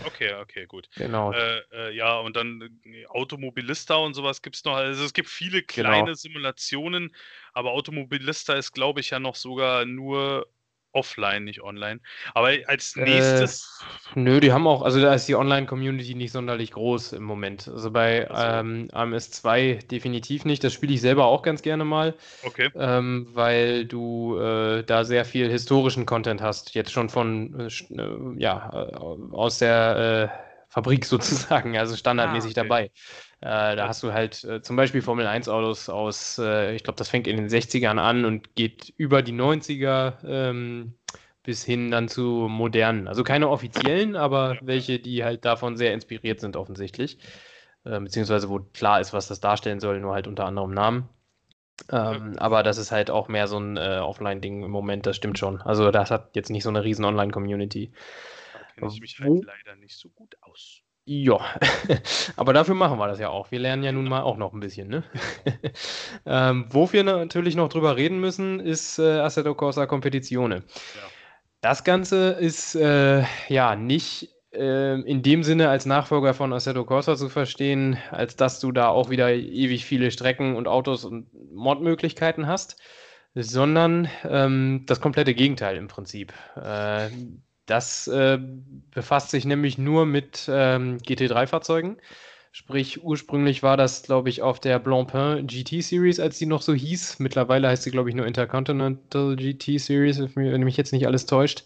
[0.08, 0.90] Okay, okay, gut.
[0.96, 1.34] Genau.
[1.34, 4.74] Äh, äh, ja, und dann äh, Automobilista und sowas gibt es noch.
[4.74, 5.90] Also es gibt viele genau.
[5.90, 6.16] kleine genau.
[6.16, 7.16] Simulationen,
[7.54, 10.48] aber Automobilista ist, glaube ich, ja noch sogar nur
[10.94, 12.00] offline, nicht online.
[12.34, 13.84] Aber als äh, nächstes.
[14.16, 17.68] Äh, nö, die haben auch, also da ist die Online-Community nicht sonderlich groß im Moment.
[17.68, 20.64] Also bei ähm, AMS2 definitiv nicht.
[20.64, 22.16] Das spiele ich selber auch ganz gerne mal.
[22.44, 22.70] Okay.
[22.76, 26.74] Ähm, weil du äh, da sehr viel historischen Content hast.
[26.74, 28.96] Jetzt schon von, äh, äh ja, äh,
[29.32, 30.32] aus der
[30.74, 32.68] Fabrik sozusagen, also standardmäßig ah, okay.
[32.68, 32.92] dabei.
[33.44, 36.96] Äh, da hast du halt äh, zum Beispiel Formel 1 Autos aus, äh, ich glaube,
[36.96, 40.94] das fängt in den 60ern an und geht über die 90er ähm,
[41.44, 43.10] bis hin dann zu modernen.
[43.10, 47.18] Also keine offiziellen, aber welche, die halt davon sehr inspiriert sind, offensichtlich.
[47.84, 51.10] Äh, beziehungsweise wo klar ist, was das darstellen soll, nur halt unter anderem Namen.
[51.92, 55.38] Ähm, aber das ist halt auch mehr so ein äh, Offline-Ding im Moment, das stimmt
[55.38, 55.62] schon.
[55.64, 57.92] Also das hat jetzt nicht so eine riesen Online-Community.
[58.54, 60.82] Da kenne ich mich halt leider nicht so gut aus.
[61.06, 61.40] Ja,
[62.38, 63.52] aber dafür machen wir das ja auch.
[63.52, 64.88] Wir lernen ja nun mal auch noch ein bisschen.
[64.88, 65.04] Ne?
[66.26, 70.56] ähm, wo wir natürlich noch drüber reden müssen, ist äh, Assetto Corsa Competizione.
[70.56, 70.62] Ja.
[71.60, 77.18] Das Ganze ist äh, ja nicht äh, in dem Sinne als Nachfolger von Assetto Corsa
[77.18, 82.48] zu verstehen, als dass du da auch wieder ewig viele Strecken und Autos und Modmöglichkeiten
[82.48, 82.82] hast,
[83.36, 86.34] sondern ähm, das komplette Gegenteil im Prinzip.
[86.56, 87.10] Äh,
[87.66, 88.40] das äh,
[88.92, 91.98] befasst sich nämlich nur mit ähm, GT3-Fahrzeugen.
[92.52, 96.74] Sprich, ursprünglich war das, glaube ich, auf der Blancpain GT Series, als die noch so
[96.74, 97.18] hieß.
[97.20, 101.64] Mittlerweile heißt sie, glaube ich, nur Intercontinental GT Series, wenn mich jetzt nicht alles täuscht.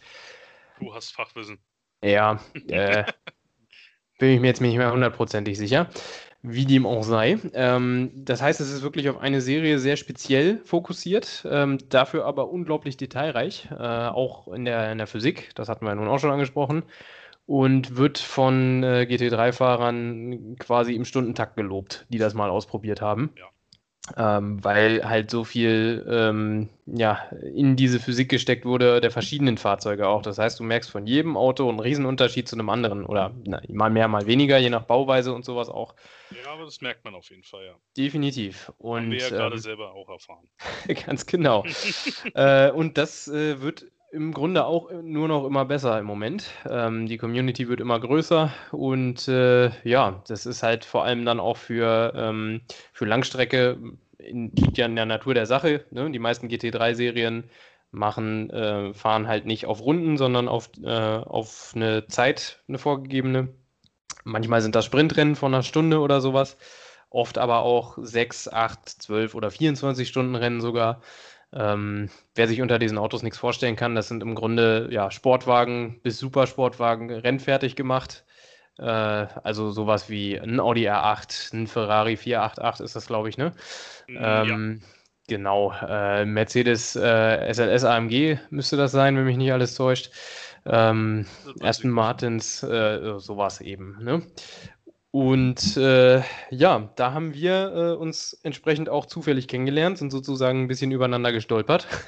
[0.80, 1.60] Du hast Fachwissen.
[2.02, 3.04] Ja, äh,
[4.20, 5.89] bin ich mir jetzt nicht mehr hundertprozentig sicher
[6.50, 7.38] wie dem auch sei.
[7.54, 12.50] Ähm, das heißt, es ist wirklich auf eine Serie sehr speziell fokussiert, ähm, dafür aber
[12.50, 16.32] unglaublich detailreich, äh, auch in der, in der Physik, das hatten wir nun auch schon
[16.32, 16.84] angesprochen,
[17.45, 23.32] und wird von äh, GT3-Fahrern quasi im Stundentakt gelobt, die das mal ausprobiert haben.
[23.38, 23.45] Ja
[24.16, 30.08] ähm, weil halt so viel ähm, ja, in diese Physik gesteckt wurde, der verschiedenen Fahrzeuge
[30.08, 30.22] auch.
[30.22, 33.89] Das heißt, du merkst von jedem Auto einen Riesenunterschied zu einem anderen oder na, mal
[33.89, 35.95] mehr, mal weniger, je nach Bauweise und sowas auch.
[36.32, 37.76] Ja, aber das merkt man auf jeden Fall, ja.
[37.97, 38.72] Definitiv.
[38.78, 40.47] Und, Haben wir ja gerade ähm, selber auch erfahren.
[41.05, 41.66] ganz genau.
[42.34, 46.49] äh, und das äh, wird im Grunde auch nur noch immer besser im Moment.
[46.70, 51.39] Ähm, die Community wird immer größer und äh, ja, das ist halt vor allem dann
[51.39, 52.62] auch für, ähm,
[52.93, 53.78] für Langstrecke,
[54.20, 55.86] liegt ja in der Natur der Sache.
[55.91, 56.10] Ne?
[56.12, 57.49] Die meisten GT3-Serien
[57.91, 63.49] machen, äh, fahren halt nicht auf Runden, sondern auf, äh, auf eine Zeit, eine vorgegebene.
[64.24, 66.58] Manchmal sind das Sprintrennen von einer Stunde oder sowas.
[67.10, 71.01] Oft aber auch 6, 8, 12 oder 24 Stunden Rennen sogar.
[71.54, 76.02] Ähm, wer sich unter diesen Autos nichts vorstellen kann, das sind im Grunde ja, Sportwagen
[76.04, 78.26] bis Supersportwagen rennfertig gemacht.
[78.80, 83.54] Äh, also sowas wie ein Audi R8, ein Ferrari 488 ist das, glaube ich, ne?
[84.08, 84.88] Mm, ähm, ja.
[85.30, 90.12] Genau, äh, Mercedes äh, SLS AMG müsste das sein, wenn mich nicht alles täuscht.
[90.66, 91.26] Ähm,
[91.62, 93.98] Aston Martins, äh, sowas eben.
[94.02, 94.22] Ne?
[95.18, 100.68] Und äh, ja, da haben wir äh, uns entsprechend auch zufällig kennengelernt, sind sozusagen ein
[100.68, 101.88] bisschen übereinander gestolpert.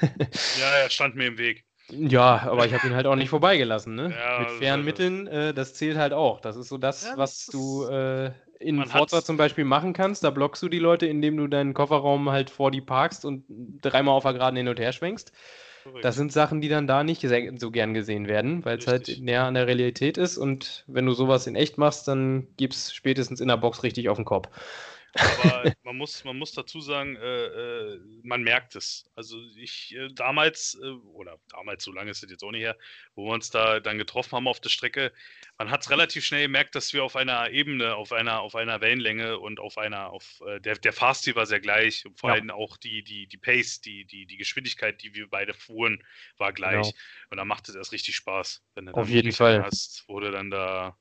[0.60, 1.64] ja, er stand mir im Weg.
[1.88, 3.96] Ja, aber ich habe ihn halt auch nicht vorbeigelassen.
[3.96, 4.14] Ne?
[4.16, 6.40] Ja, Mit fairen Mitteln, äh, das zählt halt auch.
[6.40, 8.30] Das ist so das, ja, was das du äh,
[8.60, 10.22] in Forza zum Beispiel machen kannst.
[10.22, 13.42] Da blockst du die Leute, indem du deinen Kofferraum halt vor die parkst und
[13.82, 15.32] dreimal auf der Geraden hin und her schwenkst.
[16.02, 17.26] Das sind Sachen, die dann da nicht
[17.56, 20.38] so gern gesehen werden, weil es halt näher an der Realität ist.
[20.38, 24.16] Und wenn du sowas in echt machst, dann gibst spätestens in der Box richtig auf
[24.16, 24.48] den Kopf.
[25.14, 29.10] Aber man muss, man muss dazu sagen, äh, äh, man merkt es.
[29.14, 32.76] Also ich äh, damals, äh, oder damals, so lange ist es jetzt auch nicht her,
[33.14, 35.12] wo wir uns da dann getroffen haben auf der Strecke,
[35.58, 38.80] man hat es relativ schnell gemerkt, dass wir auf einer Ebene, auf einer, auf einer
[38.80, 42.06] Wellenlänge und auf einer, auf äh, der, der Fahrstil war sehr gleich.
[42.06, 42.36] Und vor ja.
[42.36, 46.02] allem auch die, die, die Pace, die, die, die Geschwindigkeit, die wir beide fuhren,
[46.38, 46.82] war gleich.
[46.82, 46.94] Genau.
[47.30, 50.50] Und da macht es erst richtig Spaß, wenn du auf jeden Fall hast, wurde dann
[50.50, 50.96] da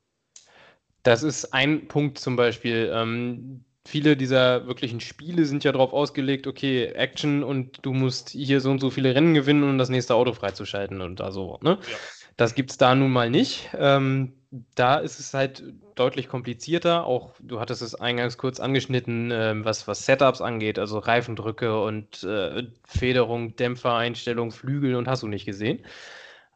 [1.03, 2.91] das ist ein Punkt zum Beispiel.
[2.93, 8.61] Ähm, viele dieser wirklichen Spiele sind ja darauf ausgelegt, okay, Action und du musst hier
[8.61, 11.80] so und so viele Rennen gewinnen, um das nächste Auto freizuschalten und da so, ne?
[11.82, 11.97] Ja.
[12.38, 13.69] Das gibt es da nun mal nicht.
[13.77, 14.32] Ähm,
[14.73, 15.61] da ist es halt
[15.95, 17.05] deutlich komplizierter.
[17.05, 22.23] Auch du hattest es eingangs kurz angeschnitten, äh, was, was Setups angeht, also Reifendrücke und
[22.23, 25.84] äh, Federung, Dämpfereinstellung, Flügel und hast du nicht gesehen.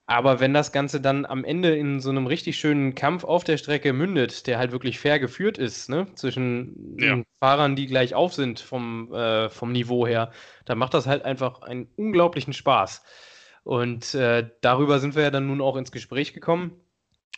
[0.05, 3.57] Aber wenn das Ganze dann am Ende in so einem richtig schönen Kampf auf der
[3.57, 7.21] Strecke mündet, der halt wirklich fair geführt ist, ne, zwischen ja.
[7.39, 10.31] Fahrern, die gleich auf sind vom, äh, vom Niveau her,
[10.65, 13.03] dann macht das halt einfach einen unglaublichen Spaß.
[13.63, 16.73] Und äh, darüber sind wir ja dann nun auch ins Gespräch gekommen.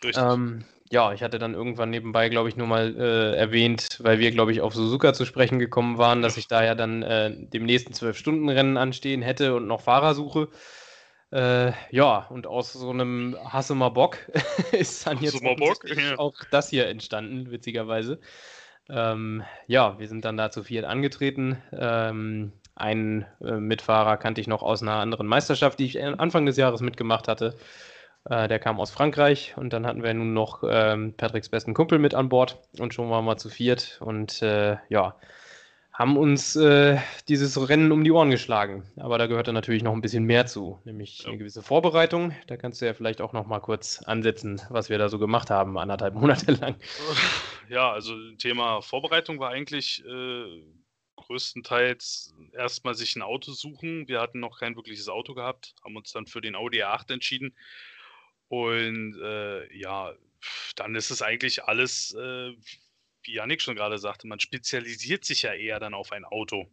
[0.02, 0.22] Richtig.
[0.22, 4.30] Ähm, ja, ich hatte dann irgendwann nebenbei, glaube ich, nur mal äh, erwähnt, weil wir,
[4.32, 7.64] glaube ich, auf Suzuka zu sprechen gekommen waren, dass ich da ja dann äh, dem
[7.64, 10.48] nächsten Zwölf-Stunden-Rennen anstehen hätte und noch Fahrer suche.
[11.32, 14.18] Äh, ja, und aus so einem Hassemer Bock
[14.72, 16.18] ist dann jetzt Bock, ja.
[16.18, 18.20] auch das hier entstanden, witzigerweise.
[18.88, 21.60] Ähm, ja, wir sind dann da zu viert angetreten.
[21.72, 26.56] Ähm, einen äh, Mitfahrer kannte ich noch aus einer anderen Meisterschaft, die ich Anfang des
[26.56, 27.56] Jahres mitgemacht hatte.
[28.28, 31.98] Äh, der kam aus Frankreich und dann hatten wir nun noch ähm, Patricks besten Kumpel
[31.98, 35.16] mit an Bord und schon waren wir zu viert und äh, ja,
[35.96, 38.86] haben uns äh, dieses Rennen um die Ohren geschlagen.
[38.96, 41.28] Aber da gehört dann natürlich noch ein bisschen mehr zu, nämlich ja.
[41.28, 42.34] eine gewisse Vorbereitung.
[42.48, 45.48] Da kannst du ja vielleicht auch noch mal kurz ansetzen, was wir da so gemacht
[45.48, 46.76] haben, anderthalb Monate lang.
[47.70, 50.62] Ja, also Thema Vorbereitung war eigentlich äh,
[51.16, 54.06] größtenteils erstmal sich ein Auto suchen.
[54.06, 57.56] Wir hatten noch kein wirkliches Auto gehabt, haben uns dann für den Audi A8 entschieden.
[58.48, 60.12] Und äh, ja,
[60.76, 62.52] dann ist es eigentlich alles äh,
[63.26, 66.70] wie Janik schon gerade sagte, man spezialisiert sich ja eher dann auf ein Auto.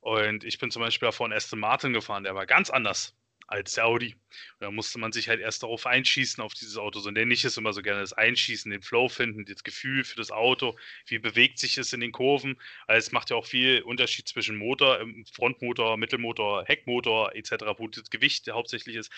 [0.00, 3.14] Und ich bin zum Beispiel von Aston Martin gefahren, der war ganz anders
[3.52, 4.16] als der Audi.
[4.60, 7.00] Da musste man sich halt erst darauf einschießen, auf dieses Auto.
[7.00, 10.16] So nenne ich es immer so gerne, das Einschießen, den Flow finden, das Gefühl für
[10.16, 10.76] das Auto,
[11.06, 12.58] wie bewegt sich es in den Kurven.
[12.86, 18.08] Also es macht ja auch viel Unterschied zwischen Motor, Frontmotor, Mittelmotor, Heckmotor etc., wo das
[18.08, 19.12] Gewicht hauptsächlich ist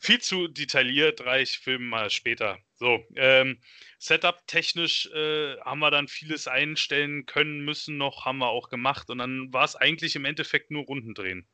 [0.00, 2.58] viel zu detailliert, reich filmen mal später.
[2.74, 3.58] So, ähm,
[3.98, 9.18] Setup-technisch äh, haben wir dann vieles einstellen können müssen noch, haben wir auch gemacht und
[9.18, 11.46] dann war es eigentlich im Endeffekt nur Rundendrehen.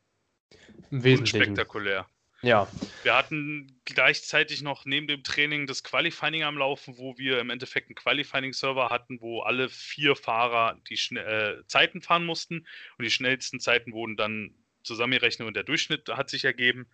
[0.90, 1.42] Wesentlich.
[1.42, 2.08] Spektakulär.
[2.42, 2.68] Ja.
[3.02, 7.88] Wir hatten gleichzeitig noch neben dem Training das Qualifying am Laufen, wo wir im Endeffekt
[7.88, 12.66] einen Qualifying-Server hatten, wo alle vier Fahrer die äh, Zeiten fahren mussten
[12.96, 16.88] und die schnellsten Zeiten wurden dann zusammengerechnet und der Durchschnitt hat sich ergeben.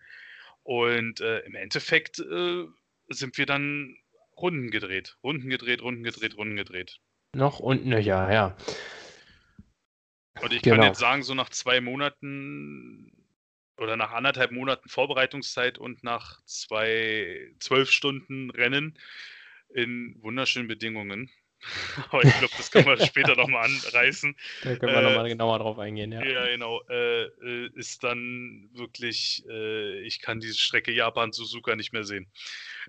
[0.67, 2.65] Und äh, im Endeffekt äh,
[3.07, 3.95] sind wir dann
[4.35, 5.17] Runden gedreht.
[5.23, 6.99] Runden gedreht, Runden gedreht, Runden gedreht.
[7.33, 8.57] Noch und nöcher, ja.
[10.41, 10.75] Und ich genau.
[10.75, 13.13] kann jetzt sagen, so nach zwei Monaten
[13.77, 18.99] oder nach anderthalb Monaten Vorbereitungszeit und nach zwei zwölf Stunden Rennen
[19.73, 21.31] in wunderschönen Bedingungen
[22.11, 24.35] Aber ich glaube, das können wir später nochmal anreißen.
[24.63, 26.23] Da können wir äh, nochmal genauer drauf eingehen, ja.
[26.23, 26.81] Ja, genau.
[26.89, 32.31] Äh, äh, ist dann wirklich, äh, ich kann diese Strecke Japan-Suzuka nicht mehr sehen.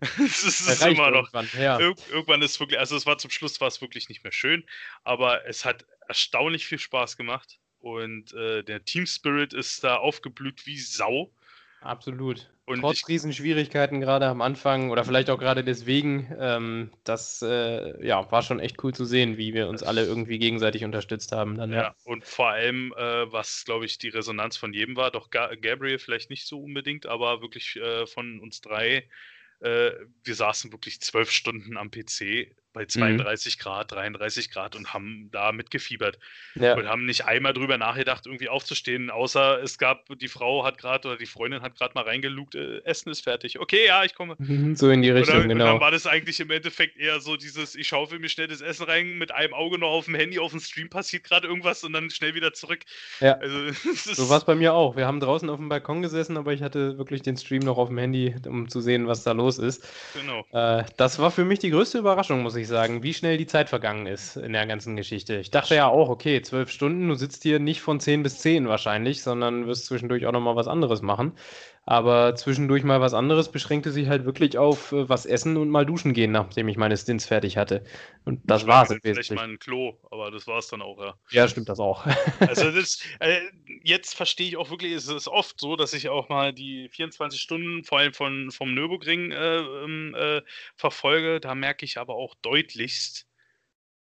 [0.19, 1.33] es ist, immer noch.
[1.33, 1.79] Irgendwann, ja.
[1.79, 4.65] Ir irgendwann ist wirklich, also es war zum Schluss war es wirklich nicht mehr schön,
[5.03, 10.67] aber es hat erstaunlich viel Spaß gemacht und äh, der Team Spirit ist da aufgeblüht
[10.67, 11.33] wie Sau.
[11.81, 12.51] Absolut.
[12.67, 18.05] Und Trotz ich, Riesenschwierigkeiten gerade am Anfang oder vielleicht auch gerade deswegen, ähm, das äh,
[18.07, 21.57] ja, war schon echt cool zu sehen, wie wir uns alle irgendwie gegenseitig unterstützt haben.
[21.57, 21.83] Dann, ja.
[21.83, 21.95] ja.
[22.05, 25.99] und vor allem, äh, was glaube ich die Resonanz von jedem war, doch Ga Gabriel
[25.99, 29.09] vielleicht nicht so unbedingt, aber wirklich äh, von uns drei,
[29.61, 29.93] äh,
[30.25, 33.63] wir saßen wirklich zwölf Stunden am PC bei 32 mhm.
[33.63, 36.19] Grad, 33 Grad und haben da mitgefiebert.
[36.55, 36.75] Ja.
[36.75, 41.09] Und haben nicht einmal drüber nachgedacht, irgendwie aufzustehen, außer es gab, die Frau hat gerade
[41.09, 43.59] oder die Freundin hat gerade mal reingelugt, äh, Essen ist fertig.
[43.59, 44.37] Okay, ja, ich komme.
[44.39, 45.65] Mhm, so in die Richtung, oder, genau.
[45.65, 48.61] Und dann war das eigentlich im Endeffekt eher so dieses, ich schaufel mir schnell das
[48.61, 51.83] Essen rein, mit einem Auge noch auf dem Handy, auf dem Stream passiert gerade irgendwas
[51.83, 52.81] und dann schnell wieder zurück.
[53.21, 53.35] Ja.
[53.39, 53.73] Also,
[54.15, 54.97] so war es bei mir auch.
[54.97, 57.89] Wir haben draußen auf dem Balkon gesessen, aber ich hatte wirklich den Stream noch auf
[57.89, 59.85] dem Handy, um zu sehen, was da los ist.
[60.15, 60.47] Genau.
[60.53, 63.69] Äh, das war für mich die größte Überraschung, muss ich sagen, wie schnell die Zeit
[63.69, 65.37] vergangen ist in der ganzen Geschichte.
[65.37, 68.69] Ich dachte ja auch, okay, zwölf Stunden, du sitzt hier nicht von zehn bis zehn
[68.69, 71.33] wahrscheinlich, sondern wirst zwischendurch auch nochmal was anderes machen.
[71.91, 75.87] Aber zwischendurch mal was anderes beschränkte sich halt wirklich auf äh, was essen und mal
[75.87, 77.83] duschen gehen, nachdem ich meine Stints fertig hatte.
[78.27, 78.95] Und das war es.
[79.01, 81.15] Vielleicht mal ein Klo, aber das war es dann auch, ja.
[81.31, 82.05] Ja, stimmt das auch.
[82.41, 83.41] also das, äh,
[83.83, 87.41] jetzt verstehe ich auch wirklich, es ist oft so, dass ich auch mal die 24
[87.41, 90.43] Stunden, vor allem von, vom Nürburgring äh, ähm, äh,
[90.77, 91.41] verfolge.
[91.41, 93.28] Da merke ich aber auch deutlichst,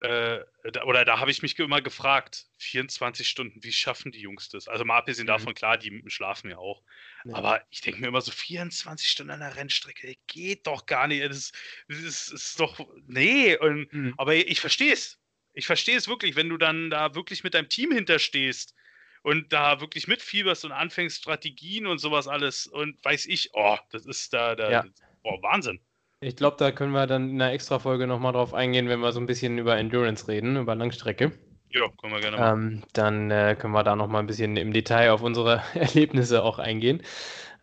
[0.01, 4.49] äh, da, oder da habe ich mich immer gefragt, 24 Stunden, wie schaffen die Jungs
[4.49, 4.67] das?
[4.67, 5.29] Also mal abgesehen mhm.
[5.29, 6.81] davon, klar, die schlafen ja auch.
[7.23, 7.35] Ja.
[7.35, 11.23] Aber ich denke mir immer so, 24 Stunden an der Rennstrecke, geht doch gar nicht.
[11.23, 11.51] Das,
[11.87, 13.55] das, ist doch, nee.
[13.57, 14.15] Und, mhm.
[14.17, 15.19] Aber ich verstehe es.
[15.53, 18.73] Ich verstehe es wirklich, wenn du dann da wirklich mit deinem Team hinterstehst
[19.21, 24.07] und da wirklich mitfieberst und anfängst Strategien und sowas alles und weiß ich, oh, das
[24.07, 24.85] ist da, da ja.
[25.23, 25.79] oh, Wahnsinn.
[26.23, 29.19] Ich glaube, da können wir dann in einer Extra-Folge nochmal drauf eingehen, wenn wir so
[29.19, 31.31] ein bisschen über Endurance reden, über Langstrecke.
[31.71, 32.73] Ja, können wir gerne machen.
[32.75, 36.59] Ähm, dann äh, können wir da nochmal ein bisschen im Detail auf unsere Erlebnisse auch
[36.59, 37.01] eingehen.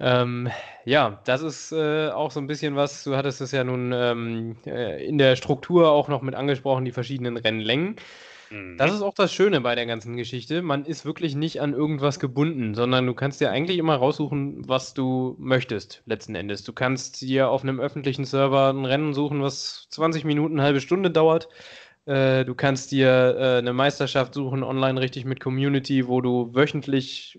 [0.00, 0.50] Ähm,
[0.84, 4.56] ja, das ist äh, auch so ein bisschen was, du hattest es ja nun ähm,
[4.66, 7.94] äh, in der Struktur auch noch mit angesprochen, die verschiedenen Rennlängen.
[8.50, 8.96] Das mhm.
[8.96, 10.62] ist auch das Schöne bei der ganzen Geschichte.
[10.62, 14.94] Man ist wirklich nicht an irgendwas gebunden, sondern du kannst dir eigentlich immer raussuchen, was
[14.94, 16.64] du möchtest, letzten Endes.
[16.64, 20.80] Du kannst dir auf einem öffentlichen Server ein Rennen suchen, was 20 Minuten, eine halbe
[20.80, 21.48] Stunde dauert.
[22.06, 27.38] Äh, du kannst dir äh, eine Meisterschaft suchen, online richtig mit Community, wo du wöchentlich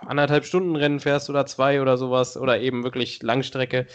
[0.00, 3.86] anderthalb Stunden Rennen fährst oder zwei oder sowas oder eben wirklich Langstrecke.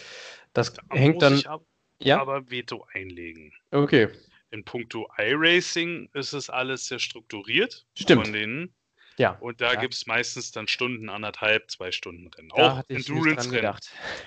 [0.54, 1.36] Das da hängt dann.
[1.36, 1.62] Ich ab,
[2.02, 2.20] ja?
[2.20, 3.54] aber Veto einlegen.
[3.70, 4.08] Okay
[4.52, 8.24] in puncto iRacing ist es alles sehr strukturiert Stimmt.
[8.26, 8.76] von denen.
[9.18, 9.32] Ja.
[9.42, 9.80] Und da ja.
[9.80, 12.50] gibt es meistens dann Stunden, anderthalb, zwei Stunden Rennen.
[12.56, 13.76] Da auch Endurance-Rennen.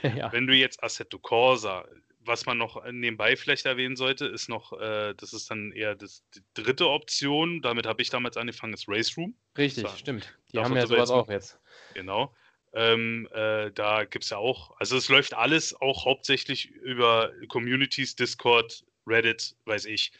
[0.16, 0.30] ja.
[0.32, 1.86] Wenn du jetzt Assetto Corsa,
[2.20, 6.24] was man noch nebenbei vielleicht erwähnen sollte, ist noch, äh, das ist dann eher das,
[6.34, 7.62] die dritte Option.
[7.62, 9.34] Damit habe ich damals angefangen, ist Race Room.
[9.56, 10.38] Richtig, da, stimmt.
[10.52, 11.58] Die haben ja sowas auch jetzt.
[11.94, 12.34] Genau.
[12.74, 18.16] Ähm, äh, da gibt es ja auch, also es läuft alles auch hauptsächlich über Communities,
[18.16, 20.12] Discord, Reddit, weiß ich.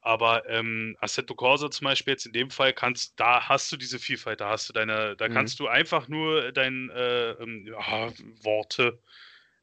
[0.00, 4.00] Aber ähm, Assetto Corsa zum Beispiel jetzt in dem Fall kannst, da hast du diese
[4.00, 5.34] Vielfalt, da hast du deine, da mhm.
[5.34, 8.12] kannst du einfach nur dein äh, ähm, ja,
[8.42, 9.00] Worte,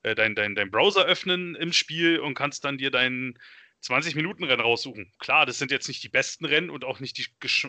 [0.04, 3.38] äh, dein, dein, dein Browser öffnen im Spiel und kannst dann dir deinen
[3.84, 5.12] 20-Minuten-Rennen raussuchen.
[5.20, 7.24] Klar, das sind jetzt nicht die besten Rennen und auch nicht die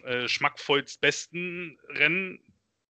[0.04, 2.40] äh, geschmackvollst besten Rennen,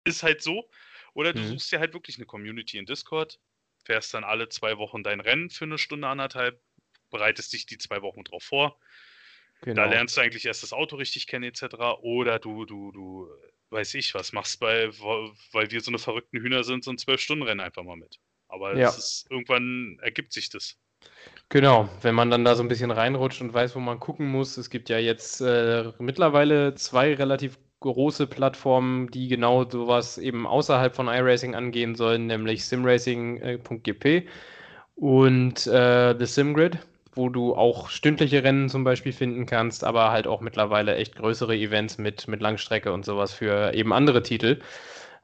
[0.05, 0.71] ist halt so.
[1.13, 1.49] Oder du mhm.
[1.49, 3.39] suchst dir halt wirklich eine Community in Discord,
[3.85, 6.61] fährst dann alle zwei Wochen dein Rennen für eine Stunde, anderthalb,
[7.11, 8.79] bereitest dich die zwei Wochen drauf vor.
[9.63, 9.83] Genau.
[9.83, 11.77] Da lernst du eigentlich erst das Auto richtig kennen, etc.
[12.03, 13.29] Oder du, du, du,
[13.71, 14.91] weiß ich was, machst bei,
[15.53, 18.19] weil wir so eine verrückten Hühner sind, so ein Zwölf-Stunden-Rennen einfach mal mit.
[18.49, 18.89] Aber ja.
[18.89, 20.79] ist, irgendwann ergibt sich das.
[21.49, 24.57] Genau, wenn man dann da so ein bisschen reinrutscht und weiß, wo man gucken muss.
[24.57, 30.95] Es gibt ja jetzt äh, mittlerweile zwei relativ große Plattformen, die genau sowas eben außerhalb
[30.95, 34.29] von iRacing angehen sollen, nämlich simracing.gp
[34.95, 36.79] und äh, The SimGrid
[37.17, 41.57] wo du auch stündliche Rennen zum Beispiel finden kannst, aber halt auch mittlerweile echt größere
[41.57, 44.61] Events mit, mit Langstrecke und sowas für eben andere Titel.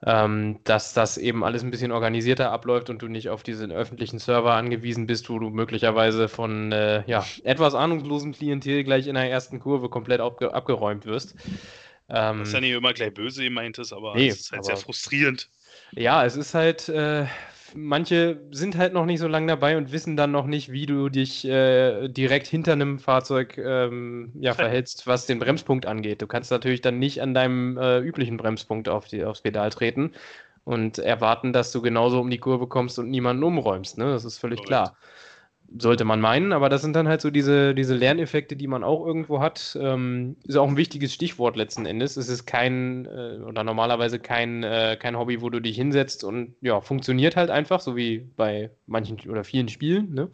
[0.05, 4.19] Ähm, dass das eben alles ein bisschen organisierter abläuft und du nicht auf diesen öffentlichen
[4.19, 9.31] Server angewiesen bist, wo du möglicherweise von äh, ja, etwas ahnungslosem Klientel gleich in der
[9.31, 11.37] ersten Kurve komplett abge abgeräumt wirst.
[12.09, 14.65] Ähm, das ist ja nicht immer gleich böse gemeint ist, aber nee, es ist halt
[14.65, 15.49] sehr frustrierend.
[15.93, 17.27] Ja, es ist halt äh,
[17.75, 21.09] manche sind halt noch nicht so lange dabei und wissen dann noch nicht, wie du
[21.09, 26.23] dich äh, direkt hinter einem Fahrzeug ähm, ja, verhältst, was den Bremspunkt angeht.
[26.23, 30.13] Du kannst natürlich dann nicht an deinem äh, üblichen Bremspunkt auf die, aufs Pedal treten
[30.65, 33.99] und erwarten, dass du genauso um die Kurve kommst und niemanden umräumst.
[33.99, 34.05] Ne?
[34.05, 34.69] Das ist völlig Correct.
[34.69, 34.97] klar.
[35.79, 39.07] Sollte man meinen, aber das sind dann halt so diese, diese Lerneffekte, die man auch
[39.07, 39.77] irgendwo hat.
[39.81, 42.17] Ähm, ist auch ein wichtiges Stichwort letzten Endes.
[42.17, 46.55] Es ist kein äh, oder normalerweise kein, äh, kein Hobby, wo du dich hinsetzt und
[46.61, 50.13] ja, funktioniert halt einfach, so wie bei manchen oder vielen Spielen.
[50.15, 50.29] Ne?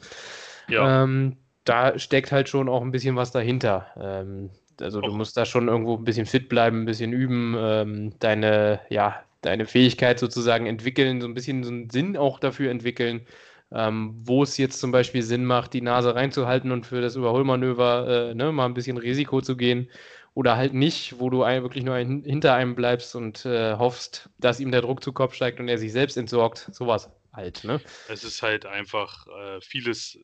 [0.68, 1.04] Ja.
[1.04, 3.86] Ähm, da steckt halt schon auch ein bisschen was dahinter.
[4.00, 8.12] Ähm, also du musst da schon irgendwo ein bisschen fit bleiben, ein bisschen üben, ähm,
[8.20, 13.26] deine, ja, deine Fähigkeit sozusagen entwickeln, so ein bisschen so einen Sinn auch dafür entwickeln,
[13.72, 18.30] ähm, wo es jetzt zum Beispiel Sinn macht, die Nase reinzuhalten und für das Überholmanöver
[18.30, 19.90] äh, ne, mal ein bisschen Risiko zu gehen
[20.34, 24.30] oder halt nicht, wo du ein, wirklich nur ein, hinter einem bleibst und äh, hoffst,
[24.38, 26.68] dass ihm der Druck zu Kopf steigt und er sich selbst entsorgt.
[26.72, 27.64] Sowas halt.
[27.64, 27.80] Ne?
[28.08, 30.18] Es ist halt einfach äh, vieles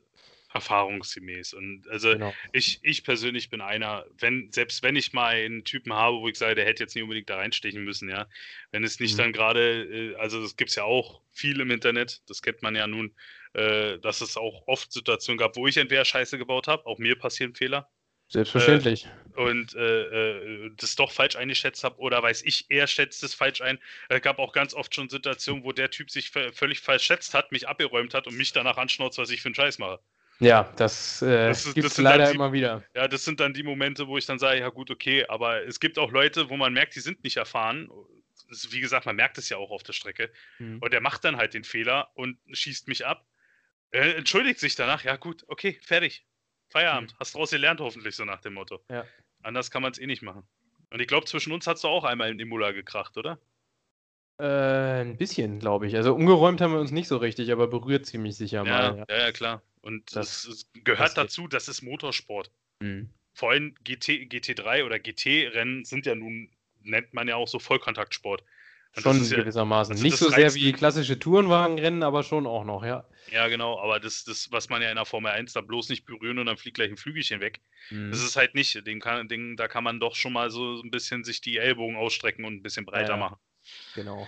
[0.55, 1.53] erfahrungsgemäß.
[1.53, 2.33] Und also genau.
[2.53, 6.39] ich, ich persönlich bin einer, wenn, selbst wenn ich mal einen Typen habe, wo ich
[6.39, 8.27] sage, der hätte jetzt nicht unbedingt da reinstechen müssen, ja,
[8.71, 9.19] wenn es nicht mhm.
[9.19, 12.77] dann gerade, äh, also das gibt es ja auch viel im Internet, das kennt man
[12.77, 13.13] ja nun,
[13.55, 17.19] äh, dass es auch oft Situationen gab, wo ich entweder Scheiße gebaut habe, auch mir
[17.19, 17.91] passieren Fehler.
[18.29, 19.07] Selbstverständlich.
[19.37, 20.03] Äh, und äh,
[20.67, 23.79] äh, das doch falsch eingeschätzt habe oder weiß ich, er schätzt es falsch ein.
[24.09, 27.53] Es gab auch ganz oft schon Situationen, wo der Typ sich völlig falsch schätzt hat,
[27.53, 30.01] mich abgeräumt hat und mich danach anschnauzt, was ich für einen Scheiß mache.
[30.45, 32.85] Ja, das, äh, gibt es leider die, immer wieder.
[32.95, 35.81] Ja, das sind dann die Momente, wo ich dann sage, ja gut, okay, aber es
[35.81, 37.89] gibt auch Leute, wo man merkt, die sind nicht erfahren.
[38.71, 40.31] Wie gesagt, man merkt es ja auch auf der Strecke.
[40.59, 40.79] Mhm.
[40.81, 43.27] Und der macht dann halt den Fehler und schießt mich ab.
[43.91, 46.27] Er entschuldigt sich danach, ja gut, okay, fertig.
[46.69, 47.13] Feierabend.
[47.13, 47.17] Mhm.
[47.21, 48.85] Hast draus gelernt hoffentlich, so nach dem Motto.
[48.91, 49.05] Ja.
[49.43, 50.47] Anders kann man es eh nicht machen.
[50.91, 53.39] Und ich glaube, zwischen uns hat es auch einmal in Imola gekracht, oder?
[54.39, 55.97] Äh, ein bisschen, glaube ich.
[55.97, 59.07] Also umgeräumt haben wir uns nicht so richtig, aber berührt ziemlich sicher ja, mal.
[59.09, 59.63] Ja, ja, klar.
[59.85, 62.51] Und das, das gehört das dazu, das ist Motorsport.
[62.81, 63.11] Mhm.
[63.35, 66.49] Vor allem GT, GT3 oder GT-Rennen sind ja nun,
[66.83, 68.43] nennt man ja auch so Vollkontaktsport.
[68.97, 69.93] Und schon gewissermaßen.
[69.93, 73.07] Also nicht so sehr wie klassische Tourenwagenrennen, aber schon auch noch, ja.
[73.31, 76.07] Ja, genau, aber das, das, was man ja in der Formel 1 da bloß nicht
[76.07, 77.61] berühren und dann fliegt gleich ein Flügelchen weg.
[77.91, 78.11] Mhm.
[78.11, 78.87] Das ist halt nicht.
[78.87, 81.97] Den kann, den, da kann man doch schon mal so ein bisschen sich die Ellbogen
[81.97, 83.37] ausstrecken und ein bisschen breiter ja, machen.
[83.95, 84.27] Genau.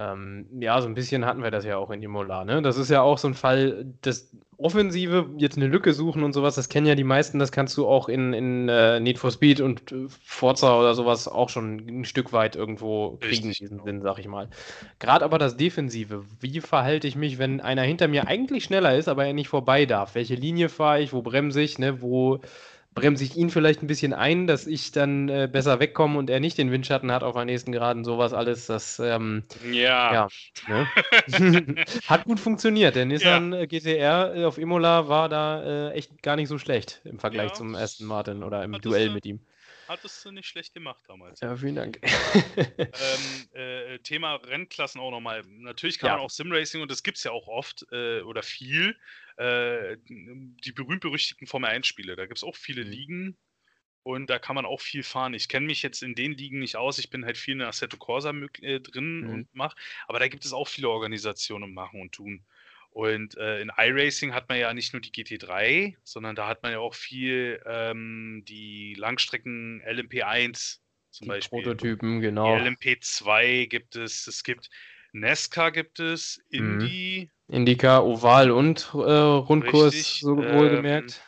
[0.00, 2.44] Ähm, ja, so ein bisschen hatten wir das ja auch in Imola.
[2.44, 2.62] Ne?
[2.62, 6.54] Das ist ja auch so ein Fall, das Offensive, jetzt eine Lücke suchen und sowas,
[6.54, 9.60] das kennen ja die meisten, das kannst du auch in, in uh, Need for Speed
[9.60, 13.58] und uh, Forza oder sowas auch schon ein Stück weit irgendwo kriegen, Richtig.
[13.58, 14.48] diesen Sinn, sag ich mal.
[15.00, 19.08] Gerade aber das Defensive, wie verhalte ich mich, wenn einer hinter mir eigentlich schneller ist,
[19.08, 20.14] aber er nicht vorbei darf?
[20.14, 22.02] Welche Linie fahre ich, wo bremse ich, ne?
[22.02, 22.40] wo
[22.94, 26.40] bremse ich ihn vielleicht ein bisschen ein, dass ich dann äh, besser wegkomme und er
[26.40, 30.28] nicht den Windschatten hat auf der nächsten Geraden, sowas alles, das ähm, ja, ja
[30.66, 30.88] ne?
[32.06, 32.96] hat gut funktioniert.
[32.96, 33.60] Der Nissan ja.
[33.60, 37.50] Äh, GTR äh, auf Imola war da äh, echt gar nicht so schlecht im Vergleich
[37.50, 37.54] ja.
[37.54, 39.40] zum ersten Martin oder im Duell mit ihm.
[39.88, 41.40] Hattest du nicht schlecht gemacht damals.
[41.40, 41.98] Ja, vielen Dank.
[42.76, 42.88] ähm,
[43.54, 45.44] äh, Thema Rennklassen auch nochmal.
[45.46, 48.98] Natürlich kann man auch Simracing, und das gibt es ja auch oft äh, oder viel,
[49.38, 52.16] äh, die berühmt-berüchtigten Formel 1-Spiele.
[52.16, 52.90] Da gibt es auch viele mhm.
[52.90, 53.38] Ligen
[54.02, 55.34] und da kann man auch viel fahren.
[55.34, 56.98] Ich kenne mich jetzt in den Ligen nicht aus.
[56.98, 58.32] Ich bin halt viel in Assetto Corsa
[58.62, 59.30] äh, drin mhm.
[59.30, 59.76] und mache.
[60.06, 62.44] Aber da gibt es auch viele Organisationen und machen und tun.
[62.90, 66.72] Und äh, in iRacing hat man ja nicht nur die GT3, sondern da hat man
[66.72, 70.78] ja auch viel ähm, die Langstrecken LMP1
[71.10, 71.62] zum die Beispiel.
[71.62, 72.56] Prototypen, genau.
[72.56, 74.68] Die LMP2 gibt es, es gibt
[75.12, 76.80] NASCAR gibt es, mhm.
[76.80, 77.24] Indy.
[77.26, 77.37] Mhm.
[77.48, 81.22] Indica, Oval und äh, Rundkurs, Richtig, so ähm, wohlgemerkt.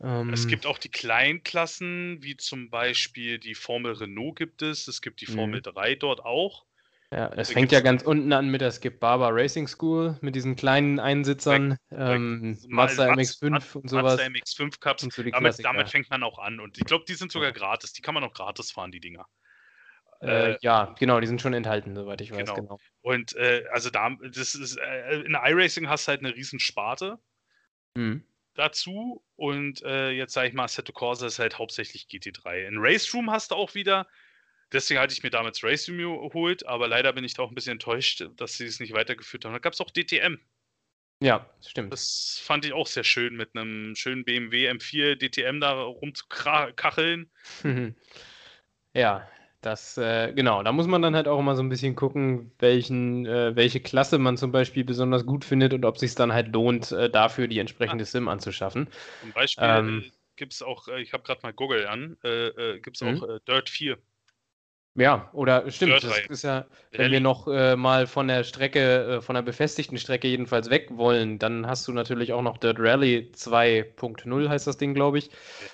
[0.00, 5.02] Ähm, es gibt auch die Kleinklassen, wie zum Beispiel die Formel Renault gibt es, es
[5.02, 5.72] gibt die Formel mhm.
[5.72, 6.64] 3 dort auch.
[7.10, 10.56] Ja, es fängt ja ganz unten an mit der Skip Barber Racing School, mit diesen
[10.56, 14.18] kleinen Einsitzern, ähm, Mazda MX5 Maz und sowas.
[14.18, 16.60] Mazda MX5 Cups, so damit, damit, fängt man auch an.
[16.60, 19.26] Und ich glaube, die sind sogar gratis, die kann man auch gratis fahren, die Dinger.
[20.20, 22.38] Äh, äh, ja, genau, die sind schon enthalten, soweit ich weiß.
[22.38, 22.54] Genau.
[22.54, 22.78] genau.
[23.02, 27.18] Und äh, also da, das ist, äh, in iRacing hast du halt eine riesen Sparte
[27.94, 28.24] mhm.
[28.54, 29.22] dazu.
[29.36, 32.66] Und äh, jetzt sage ich mal, Assetto Corsa ist halt hauptsächlich GT3.
[32.66, 34.06] In Race Room hast du auch wieder
[34.72, 37.54] Deswegen hatte ich mir damals Race Racing geholt, aber leider bin ich da auch ein
[37.54, 39.52] bisschen enttäuscht, dass sie es nicht weitergeführt haben.
[39.52, 40.38] Da gab es auch DTM.
[41.20, 41.92] Ja, stimmt.
[41.92, 47.30] Das fand ich auch sehr schön, mit einem schönen BMW M4 DTM da rumzukacheln.
[48.94, 49.28] ja,
[49.60, 53.26] das, äh, genau, da muss man dann halt auch immer so ein bisschen gucken, welchen,
[53.26, 56.52] äh, welche Klasse man zum Beispiel besonders gut findet und ob es sich dann halt
[56.52, 58.06] lohnt, äh, dafür die entsprechende ah.
[58.06, 58.88] Sim anzuschaffen.
[59.20, 62.78] Zum Beispiel ähm, äh, gibt es auch, äh, ich habe gerade mal Google an, äh,
[62.78, 63.38] gibt es auch mhm.
[63.46, 63.98] Dirt 4.
[64.98, 69.20] Ja, oder stimmt, das ist ja, wenn wir noch äh, mal von der Strecke, äh,
[69.20, 73.30] von der befestigten Strecke jedenfalls weg wollen, dann hast du natürlich auch noch Dirt Rally
[73.32, 75.30] 2.0 heißt das Ding, glaube ich,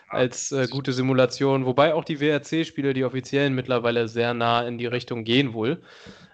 [0.08, 4.86] als äh, gute Simulation, wobei auch die WRC-Spiele, die offiziellen, mittlerweile sehr nah in die
[4.86, 5.80] Richtung gehen wohl.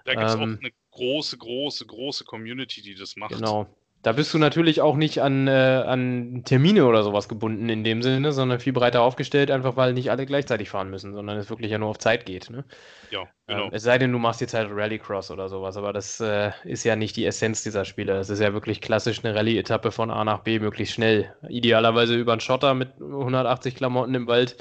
[0.05, 3.32] Da gibt es ähm, auch eine große, große, große Community, die das macht.
[3.32, 3.68] Genau.
[4.03, 8.01] Da bist du natürlich auch nicht an, äh, an Termine oder sowas gebunden in dem
[8.01, 11.70] Sinne, sondern viel breiter aufgestellt, einfach weil nicht alle gleichzeitig fahren müssen, sondern es wirklich
[11.70, 12.48] ja nur auf Zeit geht.
[12.48, 12.64] Ne?
[13.11, 13.64] Ja, genau.
[13.64, 16.84] Ähm, es sei denn, du machst jetzt halt Rallycross oder sowas, aber das äh, ist
[16.84, 18.16] ja nicht die Essenz dieser Spiele.
[18.18, 21.34] Es ist ja wirklich klassisch eine Rallye-Etappe von A nach B möglichst schnell.
[21.48, 24.57] Idealerweise über einen Schotter mit 180 Klamotten im Wald.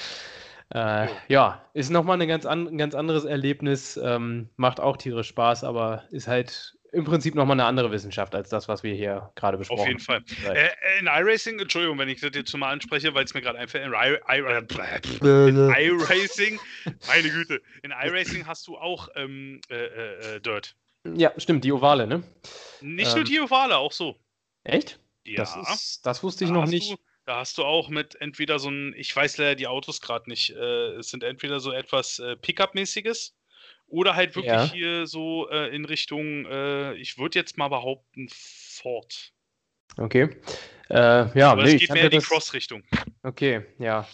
[0.70, 5.28] Äh, ja, ist nochmal ein ganz, an, ein ganz anderes Erlebnis, ähm, macht auch tierisch
[5.28, 9.30] Spaß, aber ist halt im Prinzip nochmal eine andere Wissenschaft als das, was wir hier
[9.34, 9.96] gerade besprochen haben.
[9.96, 10.54] Auf jeden Fall.
[10.54, 10.70] Äh,
[11.00, 13.92] in iRacing, Entschuldigung, wenn ich das jetzt mal anspreche, weil es mir gerade einfällt, in
[15.70, 16.58] iRacing,
[17.06, 20.74] meine Güte, in iRacing hast du auch ähm, äh, äh, äh, Dirt.
[21.14, 22.22] Ja, stimmt, die Ovale, ne?
[22.80, 24.16] Nicht ähm, nur die Ovale, auch so.
[24.64, 24.98] Echt?
[25.24, 25.36] Ja.
[25.36, 26.92] Das, ist, das wusste ich da noch nicht.
[26.92, 30.28] Du, da hast du auch mit entweder so ein, ich weiß leider die Autos gerade
[30.30, 33.34] nicht, äh, es sind entweder so etwas äh, Pickup-mäßiges
[33.88, 34.70] oder halt wirklich ja.
[34.70, 39.32] hier so äh, in Richtung, äh, ich würde jetzt mal behaupten, Ford.
[39.96, 40.36] Okay.
[40.90, 42.82] Äh, ja, Aber nee, es geht mehr in die Cross-Richtung.
[43.22, 44.06] Okay, ja.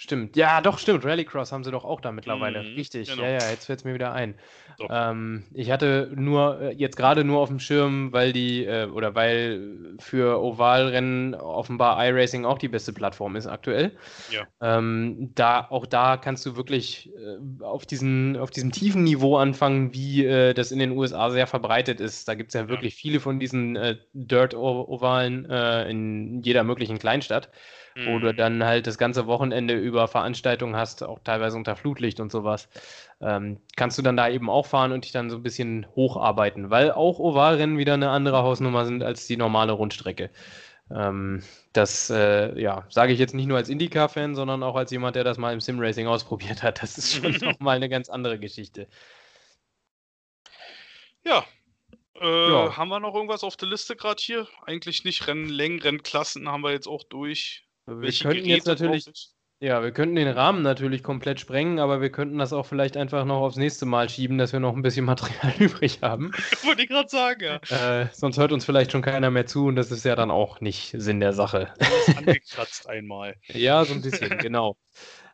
[0.00, 0.36] Stimmt.
[0.36, 1.04] Ja, doch, stimmt.
[1.04, 2.62] Rallycross haben sie doch auch da mittlerweile.
[2.62, 3.10] Mhm, Richtig.
[3.10, 3.24] Genau.
[3.24, 4.36] Ja, ja, jetzt fällt es mir wieder ein.
[4.88, 9.16] Ähm, ich hatte nur, äh, jetzt gerade nur auf dem Schirm, weil die, äh, oder
[9.16, 13.90] weil für Ovalrennen offenbar iRacing auch die beste Plattform ist aktuell.
[14.30, 14.46] Ja.
[14.60, 19.92] Ähm, da, auch da kannst du wirklich äh, auf, diesen, auf diesem tiefen Niveau anfangen,
[19.94, 22.28] wie äh, das in den USA sehr verbreitet ist.
[22.28, 23.00] Da gibt es ja wirklich ja.
[23.00, 27.50] viele von diesen äh, Dirt-Ovalen äh, in jeder möglichen Kleinstadt
[28.06, 28.36] wo du mhm.
[28.36, 32.68] dann halt das ganze Wochenende über Veranstaltungen hast, auch teilweise unter Flutlicht und sowas.
[33.20, 36.70] Ähm, kannst du dann da eben auch fahren und dich dann so ein bisschen hocharbeiten,
[36.70, 40.30] weil auch Ovalrennen wieder eine andere Hausnummer sind als die normale Rundstrecke.
[40.90, 41.42] Ähm,
[41.72, 45.24] das äh, ja, sage ich jetzt nicht nur als IndyCar-Fan, sondern auch als jemand, der
[45.24, 46.82] das mal im Simracing ausprobiert hat.
[46.82, 48.88] Das ist schon nochmal eine ganz andere Geschichte.
[51.24, 51.44] Ja,
[52.20, 52.76] äh, ja.
[52.76, 54.48] Haben wir noch irgendwas auf der Liste gerade hier?
[54.66, 55.26] Eigentlich nicht.
[55.26, 57.67] Rennlängen, Rennklassen haben wir jetzt auch durch.
[57.88, 59.06] Wir Welche könnten Geräte jetzt natürlich,
[59.60, 63.24] ja, wir könnten den Rahmen natürlich komplett sprengen, aber wir könnten das auch vielleicht einfach
[63.24, 66.30] noch aufs nächste Mal schieben, dass wir noch ein bisschen Material übrig haben.
[66.64, 68.02] Wollte ich gerade sagen, ja.
[68.02, 70.60] Äh, sonst hört uns vielleicht schon keiner mehr zu und das ist ja dann auch
[70.60, 71.72] nicht Sinn der Sache.
[72.16, 73.36] angekratzt einmal.
[73.48, 74.76] Ja, so ein bisschen, genau.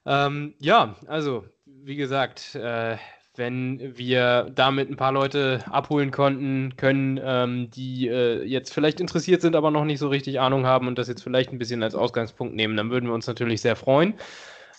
[0.06, 2.96] Ähm, ja, also, wie gesagt, äh,
[3.36, 9.42] wenn wir damit ein paar Leute abholen konnten, können, ähm, die äh, jetzt vielleicht interessiert
[9.42, 11.94] sind, aber noch nicht so richtig Ahnung haben und das jetzt vielleicht ein bisschen als
[11.94, 14.14] Ausgangspunkt nehmen, dann würden wir uns natürlich sehr freuen.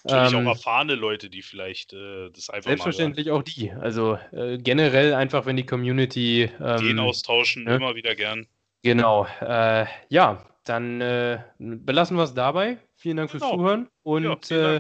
[0.06, 3.72] Natürlich ähm, auch erfahrene Leute, die vielleicht äh, das einfach Selbstverständlich auch die.
[3.72, 6.49] Also äh, generell einfach, wenn die Community.
[6.62, 7.76] Ähm, Den austauschen, ne?
[7.76, 8.45] immer wieder gern.
[8.84, 9.26] Genau.
[9.41, 12.78] Äh, ja, dann äh, belassen wir es dabei.
[12.95, 13.45] Vielen Dank genau.
[13.45, 14.80] fürs Zuhören und ja,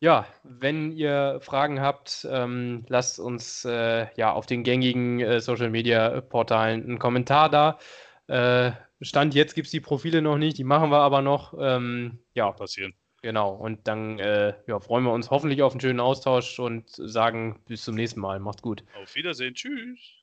[0.00, 5.70] ja, wenn ihr Fragen habt, ähm, lasst uns äh, ja auf den gängigen äh, Social
[5.70, 7.78] Media Portalen einen Kommentar da.
[8.26, 8.72] Äh,
[9.02, 11.54] Stand jetzt gibt es die Profile noch nicht, die machen wir aber noch.
[11.58, 12.94] Ähm, ja, passieren.
[13.22, 17.60] Genau, und dann äh, ja, freuen wir uns hoffentlich auf einen schönen Austausch und sagen
[17.66, 18.40] bis zum nächsten Mal.
[18.40, 18.82] Macht's gut.
[19.02, 20.16] Auf Wiedersehen, tschüss.